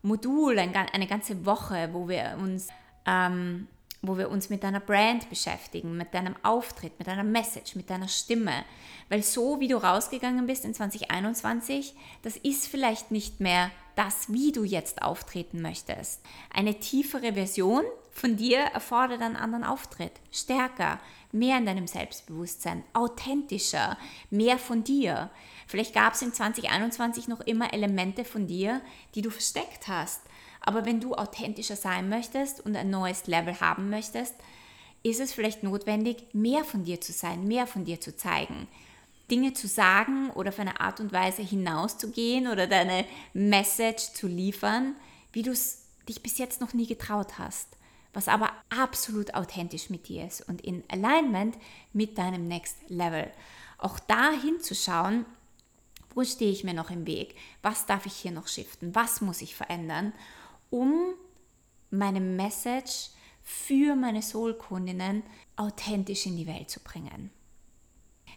Modul, 0.03 0.59
eine 0.59 1.07
ganze 1.07 1.45
Woche, 1.45 1.89
wo 1.93 2.09
wir 2.09 2.37
uns, 2.39 2.67
ähm, 3.05 3.67
wo 4.01 4.17
wir 4.17 4.29
uns 4.29 4.49
mit 4.49 4.61
deiner 4.63 4.81
Brand 4.81 5.29
beschäftigen, 5.29 5.95
mit 5.95 6.13
deinem 6.13 6.35
Auftritt, 6.43 6.99
mit 6.99 7.07
deiner 7.07 7.23
Message, 7.23 7.75
mit 7.75 7.89
deiner 7.89 8.09
Stimme. 8.09 8.65
Weil 9.07 9.23
so 9.23 9.61
wie 9.61 9.69
du 9.69 9.77
rausgegangen 9.77 10.45
bist 10.45 10.65
in 10.65 10.73
2021, 10.73 11.95
das 12.21 12.35
ist 12.35 12.67
vielleicht 12.67 13.11
nicht 13.11 13.39
mehr 13.39 13.71
das, 13.95 14.31
wie 14.31 14.51
du 14.51 14.65
jetzt 14.65 15.01
auftreten 15.01 15.61
möchtest. 15.61 16.21
Eine 16.53 16.79
tiefere 16.79 17.33
Version 17.33 17.85
von 18.13 18.38
dir 18.38 18.60
erfordert 18.60 19.21
einen 19.21 19.36
anderen 19.36 19.63
Auftritt, 19.63 20.13
stärker, 20.32 20.99
mehr 21.32 21.58
in 21.58 21.65
deinem 21.65 21.88
Selbstbewusstsein, 21.88 22.84
authentischer, 22.93 23.97
mehr 24.30 24.58
von 24.60 24.84
dir. 24.84 25.32
Vielleicht 25.67 25.93
gab 25.93 26.13
es 26.13 26.21
in 26.21 26.32
2021 26.32 27.28
noch 27.28 27.41
immer 27.41 27.73
Elemente 27.73 28.23
von 28.23 28.45
dir, 28.47 28.82
die 29.15 29.23
du 29.23 29.32
versteckt 29.32 29.88
hast. 29.88 30.21
Aber 30.62 30.86
wenn 30.86 31.02
du 31.02 31.15
authentischer 31.15 31.76
sein 31.76 32.08
möchtest 32.08 32.63
und 32.63 32.76
ein 32.76 32.89
neues 32.89 33.28
Level 33.28 33.60
haben 33.60 33.89
möchtest, 33.89 34.36
ist 35.02 35.19
es 35.19 35.34
vielleicht 35.34 35.63
notwendig, 35.63 36.28
mehr 36.34 36.63
von 36.63 36.86
dir 36.86 37.02
zu 37.02 37.12
sein, 37.12 37.47
mehr 37.47 37.67
von 37.67 37.84
dir 37.84 37.99
zu 37.99 38.15
zeigen. 38.15 38.67
Dinge 39.30 39.54
zu 39.54 39.67
sagen 39.67 40.30
oder 40.32 40.49
auf 40.49 40.60
eine 40.60 40.80
Art 40.80 40.99
und 40.99 41.12
Weise 41.12 41.41
hinauszugehen 41.41 42.47
oder 42.47 42.67
deine 42.67 43.06
Message 43.34 44.13
zu 44.13 44.28
liefern, 44.28 44.95
wie 45.34 45.41
du 45.41 45.52
es 45.52 45.86
dich 46.08 46.21
bis 46.21 46.38
jetzt 46.38 46.62
noch 46.62 46.73
nie 46.73 46.88
getraut 46.88 47.38
hast, 47.38 47.67
was 48.13 48.28
aber 48.28 48.52
absolut 48.69 49.34
authentisch 49.34 49.89
mit 49.89 50.08
dir 50.08 50.26
ist 50.26 50.47
und 50.47 50.62
in 50.62 50.84
Alignment 50.89 51.58
mit 51.91 52.17
deinem 52.17 52.47
Next 52.47 52.78
Level. 52.88 53.32
Auch 53.78 53.99
da 53.99 54.32
hinzuschauen, 54.32 55.26
wo 56.15 56.23
stehe 56.23 56.52
ich 56.52 56.63
mir 56.63 56.73
noch 56.73 56.91
im 56.91 57.08
Weg? 57.08 57.36
Was 57.62 57.86
darf 57.86 58.06
ich 58.06 58.13
hier 58.13 58.32
noch 58.32 58.47
shiften? 58.47 58.93
Was 58.93 59.21
muss 59.21 59.41
ich 59.41 59.56
verändern, 59.56 60.13
um 60.69 61.15
meine 61.89 62.21
Message 62.21 63.10
für 63.43 63.95
meine 63.95 64.21
Soul-Kundinnen 64.21 65.23
authentisch 65.56 66.26
in 66.26 66.38
die 66.38 66.47
Welt 66.47 66.69
zu 66.69 66.80
bringen? 66.80 67.32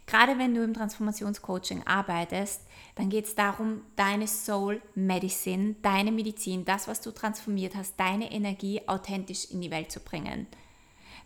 Gerade 0.07 0.39
wenn 0.39 0.55
du 0.55 0.63
im 0.63 0.73
Transformationscoaching 0.73 1.83
arbeitest, 1.85 2.61
dann 2.95 3.09
geht 3.09 3.25
es 3.25 3.35
darum, 3.35 3.81
deine 3.97 4.25
Soul 4.25 4.81
Medicine, 4.95 5.75
deine 5.81 6.13
Medizin, 6.13 6.63
das, 6.63 6.87
was 6.87 7.01
du 7.01 7.11
transformiert 7.11 7.75
hast, 7.75 7.99
deine 7.99 8.31
Energie 8.31 8.81
authentisch 8.87 9.51
in 9.51 9.61
die 9.61 9.69
Welt 9.69 9.91
zu 9.91 9.99
bringen. 9.99 10.47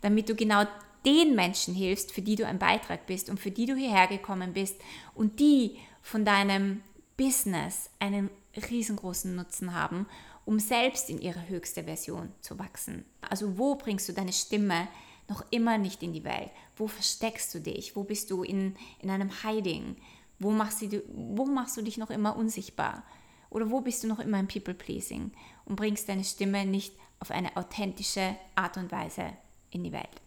Damit 0.01 0.27
du 0.29 0.35
genau 0.35 0.65
den 1.05 1.35
Menschen 1.35 1.75
hilfst, 1.75 2.11
für 2.11 2.23
die 2.23 2.35
du 2.35 2.45
ein 2.45 2.57
Beitrag 2.57 3.05
bist 3.05 3.29
und 3.29 3.39
für 3.39 3.51
die 3.51 3.67
du 3.67 3.75
hierher 3.75 4.07
gekommen 4.07 4.53
bist 4.53 4.81
und 5.13 5.39
die 5.39 5.77
von 6.01 6.25
deinem 6.25 6.81
Business 7.17 7.91
einen 7.99 8.31
riesengroßen 8.69 9.35
Nutzen 9.35 9.75
haben, 9.75 10.07
um 10.43 10.59
selbst 10.59 11.09
in 11.11 11.21
ihre 11.21 11.47
höchste 11.47 11.83
Version 11.83 12.31
zu 12.41 12.57
wachsen. 12.57 13.05
Also 13.21 13.59
wo 13.59 13.75
bringst 13.75 14.09
du 14.09 14.13
deine 14.13 14.33
Stimme 14.33 14.87
noch 15.31 15.45
immer 15.49 15.77
nicht 15.77 16.03
in 16.03 16.13
die 16.13 16.23
Welt? 16.23 16.51
Wo 16.75 16.87
versteckst 16.87 17.55
du 17.55 17.59
dich? 17.59 17.95
Wo 17.95 18.03
bist 18.03 18.29
du 18.29 18.43
in, 18.43 18.75
in 18.99 19.09
einem 19.09 19.31
Hiding? 19.41 19.95
Wo 20.39 20.51
machst, 20.51 20.81
du, 20.81 21.01
wo 21.07 21.45
machst 21.45 21.77
du 21.77 21.81
dich 21.81 21.97
noch 21.97 22.09
immer 22.09 22.35
unsichtbar? 22.35 23.03
Oder 23.49 23.71
wo 23.71 23.81
bist 23.81 24.03
du 24.03 24.07
noch 24.07 24.19
immer 24.19 24.39
im 24.39 24.47
People-Pleasing 24.47 25.31
und 25.65 25.75
bringst 25.75 26.09
deine 26.09 26.23
Stimme 26.23 26.65
nicht 26.65 26.93
auf 27.19 27.31
eine 27.31 27.55
authentische 27.57 28.35
Art 28.55 28.77
und 28.77 28.91
Weise 28.91 29.33
in 29.69 29.83
die 29.83 29.91
Welt? 29.91 30.21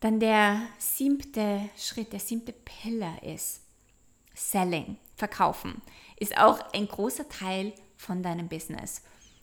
Dann 0.00 0.18
der 0.18 0.62
siebte 0.78 1.68
Schritt, 1.76 2.12
der 2.12 2.20
siebte 2.20 2.52
Pillar 2.52 3.22
ist 3.22 3.60
Selling, 4.34 4.96
Verkaufen, 5.14 5.80
ist 6.16 6.36
auch 6.36 6.72
ein 6.72 6.88
großer 6.88 7.28
Teil 7.28 7.72
von 7.96 8.22
deinem 8.22 8.48
Business. 8.48 9.02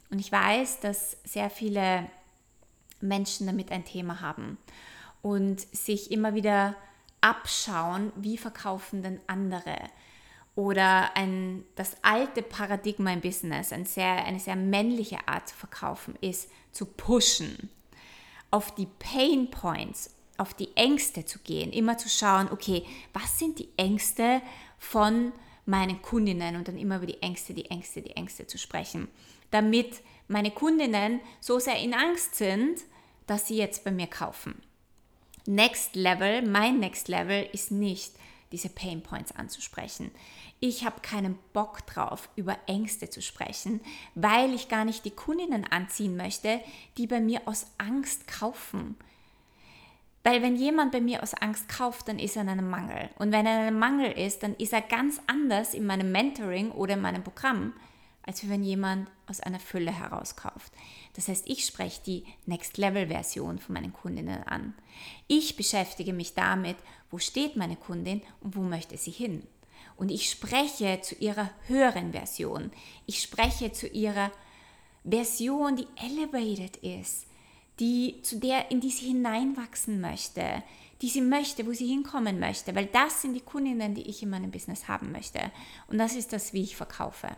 Und 0.09 0.19
ich 0.19 0.31
weiß, 0.31 0.79
dass 0.81 1.17
sehr 1.23 1.49
viele 1.49 2.09
Menschen 3.01 3.47
damit 3.47 3.71
ein 3.71 3.85
Thema 3.85 4.21
haben. 4.21 4.57
Und 5.21 5.61
sich 5.75 6.11
immer 6.11 6.33
wieder 6.33 6.75
abschauen, 7.21 8.11
wie 8.15 8.37
verkaufen 8.37 9.03
denn 9.03 9.19
andere. 9.27 9.75
Oder 10.55 11.15
ein, 11.15 11.63
das 11.75 11.97
alte 12.01 12.41
Paradigma 12.41 13.13
im 13.13 13.21
Business, 13.21 13.71
ein 13.71 13.85
sehr, 13.85 14.25
eine 14.25 14.39
sehr 14.39 14.55
männliche 14.55 15.27
Art 15.27 15.47
zu 15.47 15.55
verkaufen, 15.55 16.15
ist 16.21 16.49
zu 16.71 16.85
pushen, 16.85 17.69
auf 18.51 18.73
die 18.75 18.87
Pain 18.99 19.49
Points, 19.51 20.15
auf 20.37 20.53
die 20.53 20.75
Ängste 20.75 21.25
zu 21.25 21.39
gehen, 21.39 21.71
immer 21.71 21.97
zu 21.97 22.09
schauen, 22.09 22.49
okay, 22.51 22.83
was 23.13 23.37
sind 23.37 23.59
die 23.59 23.69
Ängste 23.77 24.41
von 24.77 25.31
meinen 25.65 26.01
Kundinnen? 26.01 26.55
Und 26.55 26.67
dann 26.67 26.77
immer 26.77 26.97
über 26.97 27.05
die 27.05 27.21
Ängste, 27.21 27.53
die 27.53 27.69
Ängste, 27.69 28.01
die 28.01 28.15
Ängste 28.15 28.47
zu 28.47 28.57
sprechen, 28.57 29.07
damit 29.51 30.01
meine 30.27 30.51
Kundinnen 30.51 31.19
so 31.39 31.59
sehr 31.59 31.79
in 31.79 31.93
Angst 31.93 32.35
sind, 32.35 32.81
dass 33.29 33.47
sie 33.47 33.57
jetzt 33.57 33.83
bei 33.83 33.91
mir 33.91 34.07
kaufen. 34.07 34.55
Next 35.45 35.95
Level, 35.95 36.41
mein 36.41 36.79
Next 36.79 37.07
Level 37.07 37.47
ist 37.53 37.71
nicht, 37.71 38.13
diese 38.51 38.69
Pain 38.69 39.01
Points 39.01 39.31
anzusprechen. 39.31 40.11
Ich 40.59 40.83
habe 40.83 41.01
keinen 41.01 41.37
Bock 41.53 41.85
drauf, 41.85 42.29
über 42.35 42.57
Ängste 42.67 43.09
zu 43.09 43.21
sprechen, 43.21 43.79
weil 44.15 44.53
ich 44.53 44.67
gar 44.67 44.85
nicht 44.85 45.05
die 45.05 45.11
Kundinnen 45.11 45.65
anziehen 45.65 46.17
möchte, 46.17 46.59
die 46.97 47.07
bei 47.07 47.21
mir 47.21 47.41
aus 47.45 47.67
Angst 47.77 48.27
kaufen. 48.27 48.97
Weil 50.23 50.41
wenn 50.41 50.55
jemand 50.55 50.91
bei 50.91 50.99
mir 50.99 51.23
aus 51.23 51.33
Angst 51.33 51.69
kauft, 51.69 52.07
dann 52.07 52.19
ist 52.19 52.35
er 52.35 52.41
in 52.41 52.49
einem 52.49 52.69
Mangel. 52.69 53.09
Und 53.17 53.31
wenn 53.31 53.45
er 53.45 53.61
in 53.61 53.67
einem 53.67 53.79
Mangel 53.79 54.11
ist, 54.11 54.43
dann 54.43 54.55
ist 54.55 54.73
er 54.73 54.81
ganz 54.81 55.21
anders 55.27 55.73
in 55.73 55.85
meinem 55.85 56.11
Mentoring 56.11 56.71
oder 56.71 56.95
in 56.95 57.01
meinem 57.01 57.23
Programm, 57.23 57.73
als 58.29 58.47
wenn 58.47 58.63
jemand 58.63 59.09
aus 59.25 59.39
einer 59.39 59.59
Fülle 59.59 59.91
herauskauft. 59.91 60.71
Das 61.15 61.29
heißt, 61.29 61.49
ich 61.49 61.65
spreche 61.65 61.99
die 62.05 62.25
Next-Level-Version 62.45 63.57
von 63.57 63.73
meinen 63.73 63.91
Kundinnen 63.91 64.43
an. 64.43 64.75
Ich 65.27 65.55
beschäftige 65.55 66.13
mich 66.13 66.35
damit, 66.35 66.77
wo 67.09 67.17
steht 67.17 67.55
meine 67.55 67.75
Kundin 67.75 68.21
und 68.41 68.55
wo 68.55 68.61
möchte 68.61 68.97
sie 68.97 69.09
hin. 69.09 69.47
Und 69.97 70.11
ich 70.11 70.29
spreche 70.29 71.01
zu 71.01 71.15
ihrer 71.15 71.49
höheren 71.65 72.11
Version. 72.11 72.69
Ich 73.07 73.19
spreche 73.19 73.71
zu 73.71 73.87
ihrer 73.87 74.31
Version, 75.03 75.75
die 75.75 75.87
elevated 75.95 76.77
ist, 76.83 77.25
die, 77.79 78.21
zu 78.21 78.37
der, 78.37 78.69
in 78.69 78.79
die 78.79 78.91
sie 78.91 79.07
hineinwachsen 79.07 80.01
möchte, 80.01 80.61
die 81.01 81.09
sie 81.09 81.21
möchte, 81.21 81.65
wo 81.65 81.73
sie 81.73 81.87
hinkommen 81.87 82.39
möchte, 82.39 82.75
weil 82.75 82.85
das 82.85 83.23
sind 83.23 83.33
die 83.33 83.41
Kundinnen, 83.41 83.95
die 83.95 84.07
ich 84.07 84.21
in 84.21 84.29
meinem 84.29 84.51
Business 84.51 84.87
haben 84.87 85.11
möchte. 85.11 85.39
Und 85.87 85.97
das 85.97 86.15
ist 86.15 86.31
das, 86.31 86.53
wie 86.53 86.61
ich 86.61 86.75
verkaufe. 86.75 87.35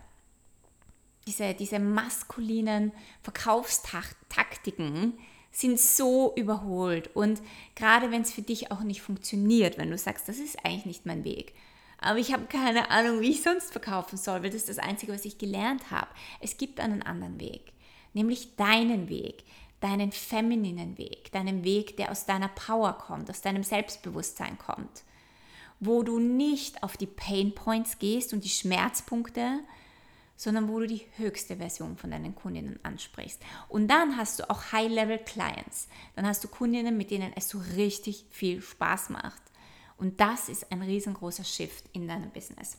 Diese, 1.26 1.54
diese 1.54 1.78
maskulinen 1.78 2.92
Verkaufstaktiken 3.22 5.14
sind 5.52 5.78
so 5.78 6.34
überholt. 6.34 7.14
Und 7.14 7.40
gerade 7.74 8.10
wenn 8.10 8.22
es 8.22 8.32
für 8.32 8.42
dich 8.42 8.72
auch 8.72 8.80
nicht 8.80 9.02
funktioniert, 9.02 9.78
wenn 9.78 9.90
du 9.90 9.98
sagst, 9.98 10.28
das 10.28 10.38
ist 10.38 10.64
eigentlich 10.64 10.86
nicht 10.86 11.06
mein 11.06 11.24
Weg, 11.24 11.54
aber 12.02 12.18
ich 12.18 12.32
habe 12.32 12.46
keine 12.46 12.90
Ahnung, 12.90 13.20
wie 13.20 13.30
ich 13.30 13.42
sonst 13.42 13.70
verkaufen 13.70 14.18
soll, 14.18 14.42
weil 14.42 14.50
das 14.50 14.62
ist 14.62 14.68
das 14.68 14.78
Einzige, 14.78 15.12
was 15.12 15.24
ich 15.24 15.38
gelernt 15.38 15.90
habe. 15.92 16.08
Es 16.40 16.56
gibt 16.56 16.80
einen 16.80 17.02
anderen 17.02 17.38
Weg, 17.38 17.72
nämlich 18.12 18.56
deinen 18.56 19.08
Weg, 19.08 19.44
deinen 19.80 20.10
femininen 20.10 20.98
Weg, 20.98 21.30
deinen 21.30 21.62
Weg, 21.62 21.96
der 21.96 22.10
aus 22.10 22.26
deiner 22.26 22.48
Power 22.48 22.94
kommt, 22.94 23.30
aus 23.30 23.40
deinem 23.40 23.62
Selbstbewusstsein 23.62 24.58
kommt, 24.58 25.04
wo 25.78 26.02
du 26.02 26.18
nicht 26.18 26.82
auf 26.82 26.96
die 26.96 27.06
Pain 27.06 27.54
Points 27.54 28.00
gehst 28.00 28.32
und 28.32 28.44
die 28.44 28.48
Schmerzpunkte, 28.48 29.60
sondern 30.42 30.68
wo 30.68 30.80
du 30.80 30.88
die 30.88 31.06
höchste 31.18 31.58
Version 31.58 31.96
von 31.96 32.10
deinen 32.10 32.34
Kundinnen 32.34 32.80
ansprichst. 32.82 33.40
Und 33.68 33.86
dann 33.86 34.16
hast 34.16 34.40
du 34.40 34.50
auch 34.50 34.72
High-Level-Clients. 34.72 35.86
Dann 36.16 36.26
hast 36.26 36.42
du 36.42 36.48
Kundinnen, 36.48 36.96
mit 36.96 37.12
denen 37.12 37.32
es 37.36 37.48
so 37.48 37.62
richtig 37.76 38.26
viel 38.28 38.60
Spaß 38.60 39.10
macht. 39.10 39.40
Und 39.98 40.20
das 40.20 40.48
ist 40.48 40.72
ein 40.72 40.82
riesengroßer 40.82 41.44
Shift 41.44 41.84
in 41.92 42.08
deinem 42.08 42.30
Business. 42.30 42.76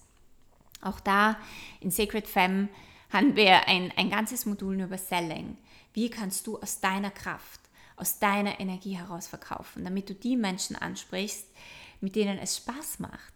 Auch 0.82 1.00
da 1.00 1.38
in 1.80 1.90
Sacred 1.90 2.28
Femme 2.28 2.68
haben 3.10 3.38
wir 3.38 3.66
ein, 3.70 3.94
ein 3.96 4.10
ganzes 4.10 4.46
Modul 4.46 4.82
über 4.82 4.98
Selling. 4.98 5.56
Wie 5.94 6.10
kannst 6.10 6.46
du 6.48 6.60
aus 6.60 6.82
deiner 6.82 7.12
Kraft, 7.12 7.62
aus 7.96 8.20
deiner 8.20 8.60
Energie 8.60 8.98
heraus 8.98 9.28
verkaufen, 9.28 9.86
damit 9.86 10.10
du 10.10 10.16
die 10.16 10.36
Menschen 10.36 10.76
ansprichst, 10.76 11.48
mit 12.02 12.18
denen 12.18 12.40
es 12.40 12.58
Spaß 12.58 13.00
macht, 13.00 13.33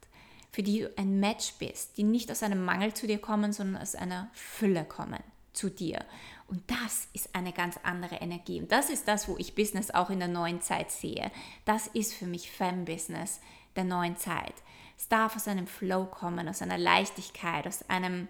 für 0.57 0.63
die 0.63 0.79
du 0.79 0.91
ein 0.97 1.19
Match 1.19 1.53
bist, 1.59 1.97
die 1.97 2.03
nicht 2.03 2.31
aus 2.31 2.41
einem 2.41 2.65
Mangel 2.65 2.91
zu 2.91 3.05
dir 3.05 3.19
kommen, 3.19 3.53
sondern 3.53 3.79
aus 3.79 3.93
einer 3.93 4.31
Fülle 4.33 4.85
kommen 4.85 5.21
zu 5.53 5.69
dir. 5.69 6.03
Und 6.47 6.63
das 6.65 7.09
ist 7.13 7.35
eine 7.35 7.53
ganz 7.53 7.79
andere 7.83 8.15
Energie. 8.15 8.59
Und 8.59 8.71
das 8.71 8.89
ist 8.89 9.07
das, 9.07 9.27
wo 9.27 9.37
ich 9.37 9.53
Business 9.53 9.91
auch 9.91 10.09
in 10.09 10.17
der 10.17 10.27
neuen 10.27 10.59
Zeit 10.59 10.89
sehe. 10.89 11.29
Das 11.65 11.85
ist 11.85 12.15
für 12.15 12.25
mich 12.25 12.49
Fem-Business 12.49 13.39
der 13.75 13.83
neuen 13.83 14.17
Zeit. 14.17 14.55
Es 14.97 15.07
darf 15.07 15.35
aus 15.35 15.47
einem 15.47 15.67
Flow 15.67 16.05
kommen, 16.05 16.49
aus 16.49 16.63
einer 16.63 16.79
Leichtigkeit, 16.79 17.67
aus 17.67 17.87
einem 17.87 18.27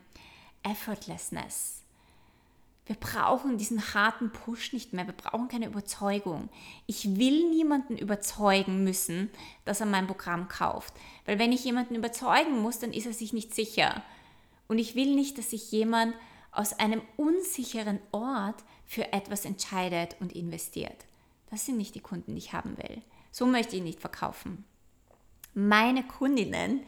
Effortlessness. 0.64 1.77
Wir 2.88 2.96
brauchen 2.96 3.58
diesen 3.58 3.94
harten 3.94 4.32
Push 4.32 4.72
nicht 4.72 4.94
mehr. 4.94 5.06
Wir 5.06 5.14
brauchen 5.14 5.50
keine 5.50 5.68
Überzeugung. 5.68 6.50
Ich 6.86 7.18
will 7.18 7.50
niemanden 7.50 7.98
überzeugen 7.98 8.84
müssen, 8.86 9.30
dass 9.66 9.82
er 9.82 9.86
mein 9.86 10.08
Programm 10.08 10.48
kauft. 10.48 10.94
Weil 11.26 11.38
wenn 11.38 11.52
ich 11.52 11.66
jemanden 11.66 11.96
überzeugen 11.96 12.62
muss, 12.62 12.80
dann 12.80 12.94
ist 12.94 13.06
er 13.06 13.14
sich 13.14 13.34
nicht 13.34 13.54
sicher. 13.54 14.04
Und 14.70 14.80
ich 14.80 14.96
will 14.96 15.14
nicht, 15.16 15.38
dass 15.38 15.50
sich 15.50 15.70
jemand 15.72 16.16
aus 16.52 16.80
einem 16.80 17.02
unsicheren 17.18 18.00
Ort 18.14 18.64
für 18.86 19.12
etwas 19.12 19.44
entscheidet 19.44 20.16
und 20.22 20.32
investiert. 20.34 21.06
Das 21.50 21.66
sind 21.66 21.78
nicht 21.78 21.94
die 21.94 22.00
Kunden, 22.00 22.34
die 22.34 22.40
ich 22.40 22.54
haben 22.54 22.78
will. 22.78 23.02
So 23.32 23.46
möchte 23.46 23.76
ich 23.76 23.84
nicht 23.84 24.00
verkaufen. 24.00 24.64
Meine 25.54 26.04
Kundinnen, 26.08 26.84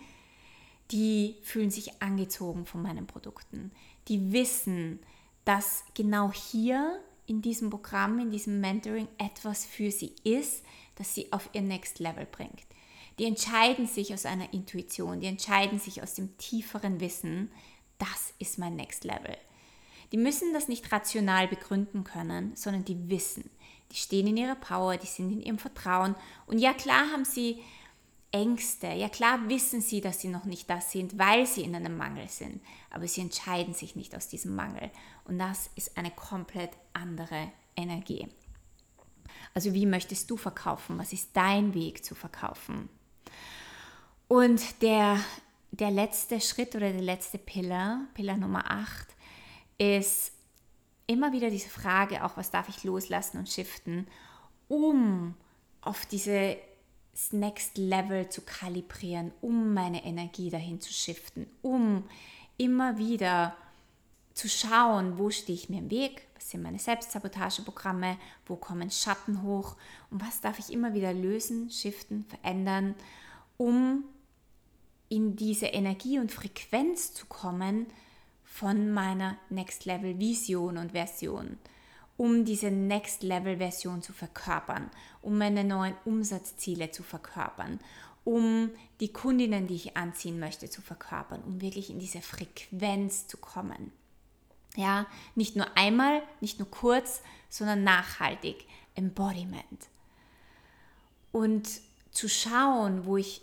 die 0.91 1.35
fühlen 1.43 1.71
sich 1.71 2.01
angezogen 2.01 2.65
von 2.65 2.81
meinen 2.81 3.05
Produkten. 3.05 3.71
Die 4.07 4.31
wissen, 4.31 4.99
dass 5.49 5.83
genau 5.95 6.31
hier 6.31 7.01
in 7.25 7.41
diesem 7.41 7.71
Programm, 7.71 8.19
in 8.19 8.29
diesem 8.29 8.62
Mentoring 8.62 9.07
etwas 9.17 9.65
für 9.65 9.89
sie 9.89 10.13
ist, 10.23 10.63
das 10.93 11.15
sie 11.15 11.33
auf 11.33 11.49
ihr 11.53 11.63
Next 11.63 11.97
Level 11.97 12.27
bringt. 12.27 12.67
Die 13.17 13.25
entscheiden 13.25 13.88
sich 13.88 14.13
aus 14.13 14.27
einer 14.27 14.53
Intuition, 14.53 15.21
die 15.21 15.25
entscheiden 15.25 15.79
sich 15.79 16.03
aus 16.03 16.13
dem 16.13 16.38
tieferen 16.38 16.99
Wissen, 16.99 17.49
das 17.97 18.31
ist 18.38 18.59
mein 18.59 18.75
Next 18.75 19.03
Level. 19.05 19.35
Die 20.12 20.17
müssen 20.17 20.53
das 20.53 20.67
nicht 20.67 20.91
rational 20.91 21.47
begründen 21.47 22.04
können, 22.04 22.56
sondern 22.56 22.85
die 22.85 23.10
wissen. 23.10 23.50
Die 23.91 23.97
stehen 23.97 24.27
in 24.27 24.37
ihrer 24.37 24.54
Power, 24.54 24.97
die 24.97 25.08
sind 25.08 25.31
in 25.31 25.41
ihrem 25.41 25.58
Vertrauen. 25.58 26.13
Und 26.45 26.60
ja, 26.60 26.73
klar 26.73 27.12
haben 27.12 27.25
sie 27.25 27.60
Ängste. 28.32 28.88
Ja 28.88 29.10
klar 29.10 29.50
wissen 29.50 29.82
sie, 29.82 30.02
dass 30.02 30.21
sie 30.21 30.27
noch 30.27 30.46
nicht 30.46 30.69
das 30.69 30.92
sind, 30.92 31.17
weil 31.17 31.46
sie 31.46 31.63
in 31.63 31.75
einem 31.75 31.98
Mangel 31.98 32.27
sind, 32.27 32.62
aber 32.92 33.08
sie 33.08 33.21
entscheiden 33.21 33.73
sich 33.73 33.96
nicht 33.96 34.15
aus 34.15 34.27
diesem 34.27 34.56
Mangel. 34.56 34.92
Und 35.25 35.40
das 35.40 35.69
ist 35.75 35.98
eine 35.98 36.12
komplett 36.12 36.71
andere 36.94 37.52
Energie. 37.75 38.27
Also 39.54 39.73
wie 39.73 39.86
möchtest 39.86 40.30
du 40.30 40.38
verkaufen? 40.38 40.98
Was 40.98 41.13
ist 41.13 41.30
dein 41.34 41.73
Weg 41.73 42.06
zu 42.06 42.13
verkaufen? 42.13 42.90
Und 44.27 44.82
der, 44.84 45.19
der 45.71 45.90
letzte 45.90 46.40
Schritt 46.40 46.75
oder 46.75 46.92
der 46.92 47.02
letzte 47.02 47.40
Pillar, 47.40 48.02
Pillar 48.13 48.38
Nummer 48.38 48.69
8, 48.69 49.08
ist 49.80 50.34
immer 51.08 51.32
wieder 51.32 51.50
diese 51.50 51.69
Frage, 51.69 52.23
auch 52.23 52.38
was 52.38 52.52
darf 52.52 52.69
ich 52.69 52.84
loslassen 52.84 53.40
und 53.40 53.50
shiften, 53.50 54.08
um 54.67 55.34
auf 55.82 56.06
diese 56.06 56.58
Next 57.31 57.77
Level 57.77 58.29
zu 58.29 58.41
kalibrieren, 58.41 59.31
um 59.41 59.73
meine 59.73 60.03
Energie 60.05 60.49
dahin 60.49 60.79
zu 60.81 60.91
shiften, 60.93 61.47
um 61.62 62.03
immer 62.57 62.97
wieder 62.97 63.55
zu 64.33 64.47
schauen, 64.47 65.17
wo 65.17 65.29
stehe 65.29 65.57
ich 65.57 65.69
mir 65.69 65.79
im 65.79 65.91
Weg, 65.91 66.27
was 66.35 66.49
sind 66.49 66.63
meine 66.63 66.79
Selbstsabotageprogramme, 66.79 68.17
wo 68.45 68.55
kommen 68.55 68.89
Schatten 68.89 69.43
hoch 69.43 69.75
und 70.10 70.25
was 70.25 70.39
darf 70.39 70.60
ich 70.60 70.71
immer 70.71 70.93
wieder 70.93 71.13
lösen, 71.13 71.69
shiften, 71.69 72.23
verändern, 72.25 72.95
um 73.57 74.05
in 75.10 75.35
diese 75.35 75.65
Energie 75.67 76.19
und 76.19 76.31
Frequenz 76.31 77.13
zu 77.13 77.25
kommen 77.25 77.87
von 78.45 78.91
meiner 78.91 79.37
Next 79.49 79.85
Level 79.85 80.19
Vision 80.19 80.77
und 80.77 80.91
Version 80.93 81.57
um 82.20 82.44
diese 82.44 82.70
Next 82.70 83.24
Level 83.24 83.58
Version 83.60 84.02
zu 84.02 84.12
verkörpern, 84.12 84.92
um 85.22 85.38
meine 85.38 85.63
neuen 85.63 85.96
Umsatzziele 86.04 86.92
zu 86.92 87.02
verkörpern, 87.02 87.80
um 88.26 88.72
die 89.00 89.13
Kundinnen, 89.13 89.67
die 89.67 89.76
ich 89.76 89.96
anziehen 89.96 90.38
möchte, 90.38 90.70
zu 90.70 90.82
verkörpern, 90.82 91.42
um 91.42 91.62
wirklich 91.62 91.90
in 91.90 91.98
diese 91.98 92.20
Frequenz 92.20 93.28
zu 93.28 93.38
kommen. 93.38 93.94
Ja, 94.76 95.08
nicht 95.36 95.56
nur 95.56 95.78
einmal, 95.78 96.22
nicht 96.42 96.60
nur 96.60 96.70
kurz, 96.70 97.22
sondern 97.48 97.86
nachhaltig. 97.86 98.65
Embodiment. 98.96 99.88
Und 101.32 101.70
zu 102.12 102.28
schauen, 102.28 103.06
wo 103.06 103.15
ich 103.15 103.42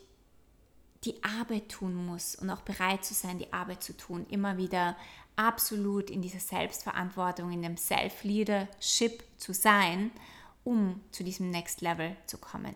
die 1.05 1.25
Arbeit 1.25 1.71
tun 1.71 1.95
muss 1.95 2.37
und 2.37 2.51
auch 2.51 2.61
bereit 2.61 3.07
zu 3.07 3.15
sein, 3.15 3.39
die 3.39 3.55
Arbeit 3.55 3.83
zu 3.83 3.97
tun, 3.97 4.27
immer 4.29 4.59
wieder 4.59 4.99
absolut 5.37 6.11
in 6.11 6.23
dieser 6.23 6.41
Selbstverantwortung, 6.41 7.53
in 7.53 7.63
dem 7.63 7.77
Self-Leadership 7.77 9.23
zu 9.37 9.53
sein, 9.53 10.11
um 10.65 11.01
zu 11.13 11.23
diesem 11.23 11.51
Next 11.51 11.81
Level 11.81 12.17
zu 12.27 12.39
kommen. 12.39 12.75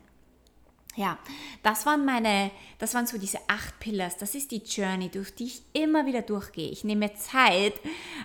Ja, 0.97 1.19
das 1.63 1.87
waren 1.87 2.05
meine, 2.05 2.51
das 2.79 2.95
waren 2.95 3.07
so 3.07 3.17
diese 3.17 3.39
acht 3.47 3.79
Pillars. 3.79 4.17
Das 4.17 4.35
ist 4.35 4.51
die 4.51 4.59
Journey, 4.59 5.09
durch 5.09 5.33
die 5.35 5.47
ich 5.47 5.63
immer 5.73 6.05
wieder 6.05 6.23
durchgehe. 6.23 6.69
Ich 6.69 6.83
nehme 6.83 7.15
Zeit 7.15 7.75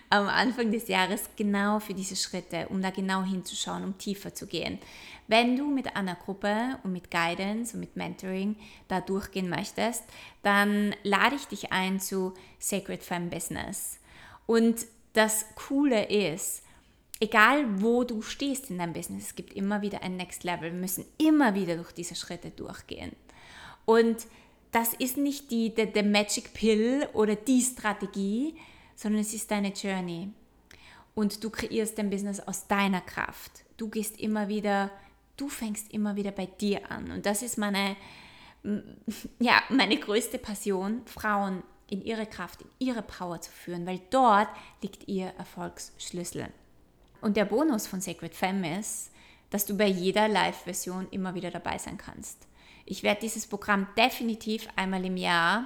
am 0.09 0.27
Anfang 0.27 0.71
des 0.71 0.87
Jahres 0.87 1.29
genau 1.35 1.79
für 1.79 1.93
diese 1.93 2.15
Schritte, 2.15 2.67
um 2.69 2.81
da 2.81 2.89
genau 2.89 3.21
hinzuschauen, 3.21 3.83
um 3.83 3.97
tiefer 3.99 4.33
zu 4.33 4.47
gehen. 4.47 4.79
Wenn 5.27 5.55
du 5.55 5.67
mit 5.67 5.95
einer 5.95 6.15
Gruppe 6.15 6.79
und 6.83 6.91
mit 6.91 7.11
Guidance 7.11 7.75
und 7.75 7.81
mit 7.81 7.95
Mentoring 7.95 8.55
da 8.87 8.99
durchgehen 8.99 9.47
möchtest, 9.47 10.03
dann 10.41 10.95
lade 11.03 11.35
ich 11.35 11.45
dich 11.45 11.71
ein 11.71 11.99
zu 11.99 12.33
Sacred 12.57 13.03
Femme 13.03 13.29
Business. 13.29 13.99
Und 14.45 14.85
das 15.13 15.45
Coole 15.55 16.05
ist, 16.05 16.63
egal 17.19 17.81
wo 17.81 18.03
du 18.03 18.21
stehst 18.21 18.69
in 18.69 18.77
deinem 18.77 18.93
Business, 18.93 19.27
es 19.27 19.35
gibt 19.35 19.53
immer 19.53 19.81
wieder 19.81 20.03
ein 20.03 20.17
Next 20.17 20.43
Level. 20.43 20.71
Wir 20.71 20.79
müssen 20.79 21.05
immer 21.17 21.55
wieder 21.55 21.75
durch 21.75 21.91
diese 21.91 22.15
Schritte 22.15 22.51
durchgehen. 22.51 23.13
Und 23.85 24.27
das 24.71 24.93
ist 24.93 25.17
nicht 25.17 25.51
die, 25.51 25.73
die, 25.73 25.91
die 25.91 26.03
Magic 26.03 26.53
Pill 26.53 27.07
oder 27.13 27.35
die 27.35 27.61
Strategie, 27.61 28.55
sondern 28.95 29.21
es 29.21 29.33
ist 29.33 29.49
deine 29.49 29.69
Journey. 29.69 30.29
Und 31.13 31.43
du 31.43 31.49
kreierst 31.49 31.97
dein 31.97 32.09
Business 32.09 32.41
aus 32.41 32.67
deiner 32.67 33.01
Kraft. 33.01 33.63
Du 33.77 33.89
gehst 33.89 34.19
immer 34.19 34.49
wieder, 34.49 34.91
du 35.37 35.47
fängst 35.47 35.93
immer 35.93 36.17
wieder 36.17 36.31
bei 36.31 36.45
dir 36.45 36.91
an. 36.91 37.09
Und 37.11 37.25
das 37.25 37.41
ist 37.41 37.57
meine, 37.57 37.95
ja, 39.39 39.61
meine 39.69 39.97
größte 39.97 40.39
Passion, 40.39 41.03
Frauen 41.05 41.63
in 41.89 42.03
ihre 42.03 42.25
Kraft, 42.25 42.61
in 42.61 42.69
ihre 42.79 43.01
Power 43.01 43.41
zu 43.41 43.51
führen, 43.51 43.85
weil 43.85 44.01
dort 44.09 44.49
liegt 44.81 45.07
ihr 45.07 45.27
Erfolgsschlüssel. 45.37 46.47
Und 47.21 47.37
der 47.37 47.45
Bonus 47.45 47.87
von 47.87 48.01
Sacred 48.01 48.35
Femme 48.35 48.79
ist, 48.79 49.11
dass 49.49 49.65
du 49.65 49.77
bei 49.77 49.87
jeder 49.87 50.27
Live-Version 50.27 51.07
immer 51.11 51.35
wieder 51.35 51.51
dabei 51.51 51.77
sein 51.77 51.97
kannst. 51.97 52.47
Ich 52.85 53.03
werde 53.03 53.21
dieses 53.21 53.47
Programm 53.47 53.87
definitiv 53.97 54.67
einmal 54.75 55.05
im 55.05 55.17
Jahr 55.17 55.65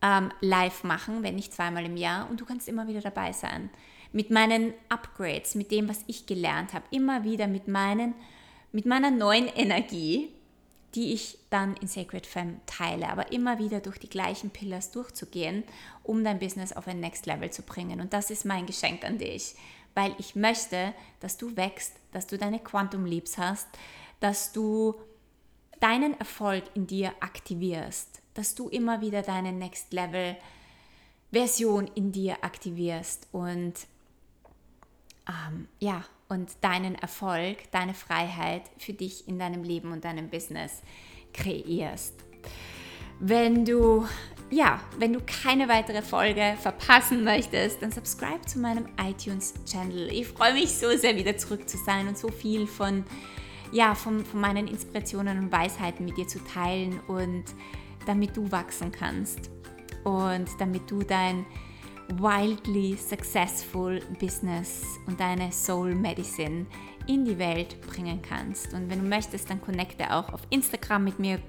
ähm, 0.00 0.30
live 0.40 0.84
machen, 0.84 1.22
wenn 1.22 1.34
nicht 1.34 1.52
zweimal 1.52 1.84
im 1.84 1.96
Jahr, 1.96 2.30
und 2.30 2.40
du 2.40 2.44
kannst 2.44 2.68
immer 2.68 2.86
wieder 2.86 3.00
dabei 3.00 3.32
sein. 3.32 3.70
Mit 4.12 4.30
meinen 4.30 4.72
Upgrades, 4.88 5.54
mit 5.54 5.70
dem, 5.70 5.88
was 5.88 6.04
ich 6.06 6.26
gelernt 6.26 6.72
habe, 6.72 6.84
immer 6.90 7.24
wieder 7.24 7.46
mit, 7.46 7.68
meinen, 7.68 8.14
mit 8.72 8.86
meiner 8.86 9.10
neuen 9.10 9.48
Energie, 9.48 10.32
die 10.94 11.12
ich 11.12 11.38
dann 11.50 11.76
in 11.76 11.88
Sacred 11.88 12.26
Femme 12.26 12.60
teile, 12.66 13.08
aber 13.08 13.30
immer 13.32 13.58
wieder 13.58 13.80
durch 13.80 13.98
die 13.98 14.08
gleichen 14.08 14.50
Pillars 14.50 14.90
durchzugehen, 14.90 15.64
um 16.02 16.24
dein 16.24 16.38
Business 16.38 16.72
auf 16.72 16.88
ein 16.88 17.00
Next 17.00 17.26
Level 17.26 17.50
zu 17.50 17.62
bringen. 17.62 18.00
Und 18.00 18.12
das 18.12 18.30
ist 18.30 18.44
mein 18.44 18.66
Geschenk 18.66 19.04
an 19.04 19.18
dich, 19.18 19.54
weil 19.94 20.14
ich 20.18 20.34
möchte, 20.34 20.94
dass 21.20 21.36
du 21.36 21.56
wächst, 21.56 21.92
dass 22.12 22.26
du 22.26 22.38
deine 22.38 22.58
Quantum 22.58 23.04
Leaps 23.04 23.36
hast, 23.36 23.68
dass 24.20 24.52
du 24.52 24.94
deinen 25.80 26.18
Erfolg 26.18 26.64
in 26.74 26.86
dir 26.86 27.12
aktivierst, 27.20 28.20
dass 28.34 28.54
du 28.54 28.68
immer 28.68 29.00
wieder 29.00 29.22
deine 29.22 29.52
Next 29.52 29.92
Level 29.92 30.36
Version 31.30 31.90
in 31.94 32.10
dir 32.10 32.42
aktivierst 32.42 33.28
und 33.32 33.74
ähm, 35.28 35.68
ja, 35.78 36.04
und 36.28 36.50
deinen 36.62 36.94
Erfolg, 36.94 37.70
deine 37.70 37.94
Freiheit 37.94 38.62
für 38.78 38.92
dich 38.92 39.28
in 39.28 39.38
deinem 39.38 39.62
Leben 39.62 39.92
und 39.92 40.04
deinem 40.04 40.28
Business 40.28 40.82
kreierst. 41.32 42.14
Wenn 43.20 43.64
du 43.64 44.06
ja, 44.50 44.80
wenn 44.98 45.12
du 45.12 45.20
keine 45.20 45.68
weitere 45.68 46.00
Folge 46.00 46.56
verpassen 46.58 47.22
möchtest, 47.22 47.82
dann 47.82 47.92
subscribe 47.92 48.40
zu 48.46 48.58
meinem 48.58 48.86
iTunes 48.98 49.52
Channel. 49.66 50.10
Ich 50.10 50.28
freue 50.28 50.54
mich 50.54 50.70
so 50.70 50.88
sehr 50.96 51.16
wieder 51.16 51.36
zurück 51.36 51.68
zu 51.68 51.76
sein 51.76 52.08
und 52.08 52.16
so 52.16 52.28
viel 52.28 52.66
von 52.66 53.04
ja, 53.70 53.94
von, 53.94 54.24
von 54.24 54.40
meinen 54.40 54.66
Inspirationen 54.66 55.38
und 55.38 55.52
Weisheiten 55.52 56.06
mit 56.06 56.16
dir 56.16 56.26
zu 56.26 56.42
teilen 56.42 57.00
und 57.06 57.44
damit 58.06 58.34
du 58.34 58.50
wachsen 58.50 58.90
kannst 58.90 59.50
und 60.04 60.46
damit 60.58 60.90
du 60.90 61.02
dein 61.02 61.44
wildly 62.16 62.96
successful 62.96 64.00
Business 64.18 64.82
und 65.06 65.20
deine 65.20 65.52
Soul 65.52 65.94
Medicine 65.94 66.66
in 67.06 67.24
die 67.24 67.38
Welt 67.38 67.80
bringen 67.82 68.20
kannst. 68.22 68.72
Und 68.74 68.90
wenn 68.90 69.02
du 69.02 69.08
möchtest, 69.08 69.50
dann 69.50 69.60
connecte 69.60 70.12
auch 70.12 70.32
auf 70.32 70.40
Instagram 70.50 71.04
mit 71.04 71.18
mir. 71.18 71.40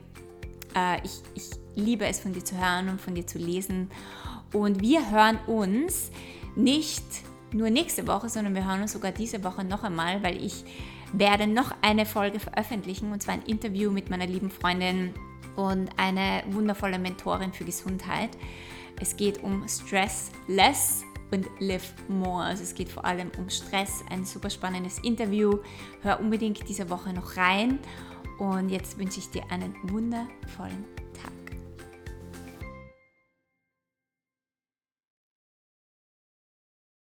Äh, 0.75 0.97
ich, 1.03 1.21
ich 1.35 1.49
liebe 1.75 2.05
es, 2.05 2.19
von 2.19 2.33
dir 2.33 2.43
zu 2.43 2.57
hören 2.57 2.89
und 2.89 3.01
von 3.01 3.15
dir 3.15 3.25
zu 3.25 3.37
lesen. 3.37 3.89
Und 4.53 4.81
wir 4.81 5.11
hören 5.11 5.37
uns 5.47 6.11
nicht 6.55 7.03
nur 7.51 7.69
nächste 7.69 8.07
Woche, 8.07 8.29
sondern 8.29 8.55
wir 8.55 8.65
hören 8.65 8.81
uns 8.81 8.93
sogar 8.93 9.11
diese 9.11 9.43
Woche 9.43 9.63
noch 9.63 9.83
einmal, 9.83 10.21
weil 10.23 10.43
ich 10.43 10.63
werde 11.13 11.47
noch 11.47 11.73
eine 11.81 12.05
Folge 12.05 12.39
veröffentlichen 12.39 13.11
und 13.11 13.23
zwar 13.23 13.35
ein 13.35 13.43
Interview 13.43 13.91
mit 13.91 14.09
meiner 14.09 14.27
lieben 14.27 14.51
Freundin 14.51 15.13
und 15.55 15.89
eine 15.97 16.43
wundervolle 16.51 16.99
Mentorin 16.99 17.51
für 17.51 17.65
Gesundheit. 17.65 18.29
Es 18.99 19.15
geht 19.15 19.43
um 19.43 19.65
Stress 19.67 20.31
Less 20.47 21.03
und 21.31 21.47
Live 21.59 21.93
More. 22.07 22.43
Also 22.43 22.63
es 22.63 22.75
geht 22.75 22.89
vor 22.89 23.05
allem 23.05 23.31
um 23.37 23.49
Stress. 23.49 24.03
Ein 24.09 24.25
super 24.25 24.49
spannendes 24.49 24.99
Interview. 24.99 25.59
Hör 26.01 26.19
unbedingt 26.19 26.67
diese 26.67 26.89
Woche 26.89 27.13
noch 27.13 27.37
rein. 27.37 27.79
Und 28.37 28.69
jetzt 28.69 28.97
wünsche 28.97 29.19
ich 29.19 29.29
dir 29.29 29.43
einen 29.51 29.75
wundervollen 29.83 30.85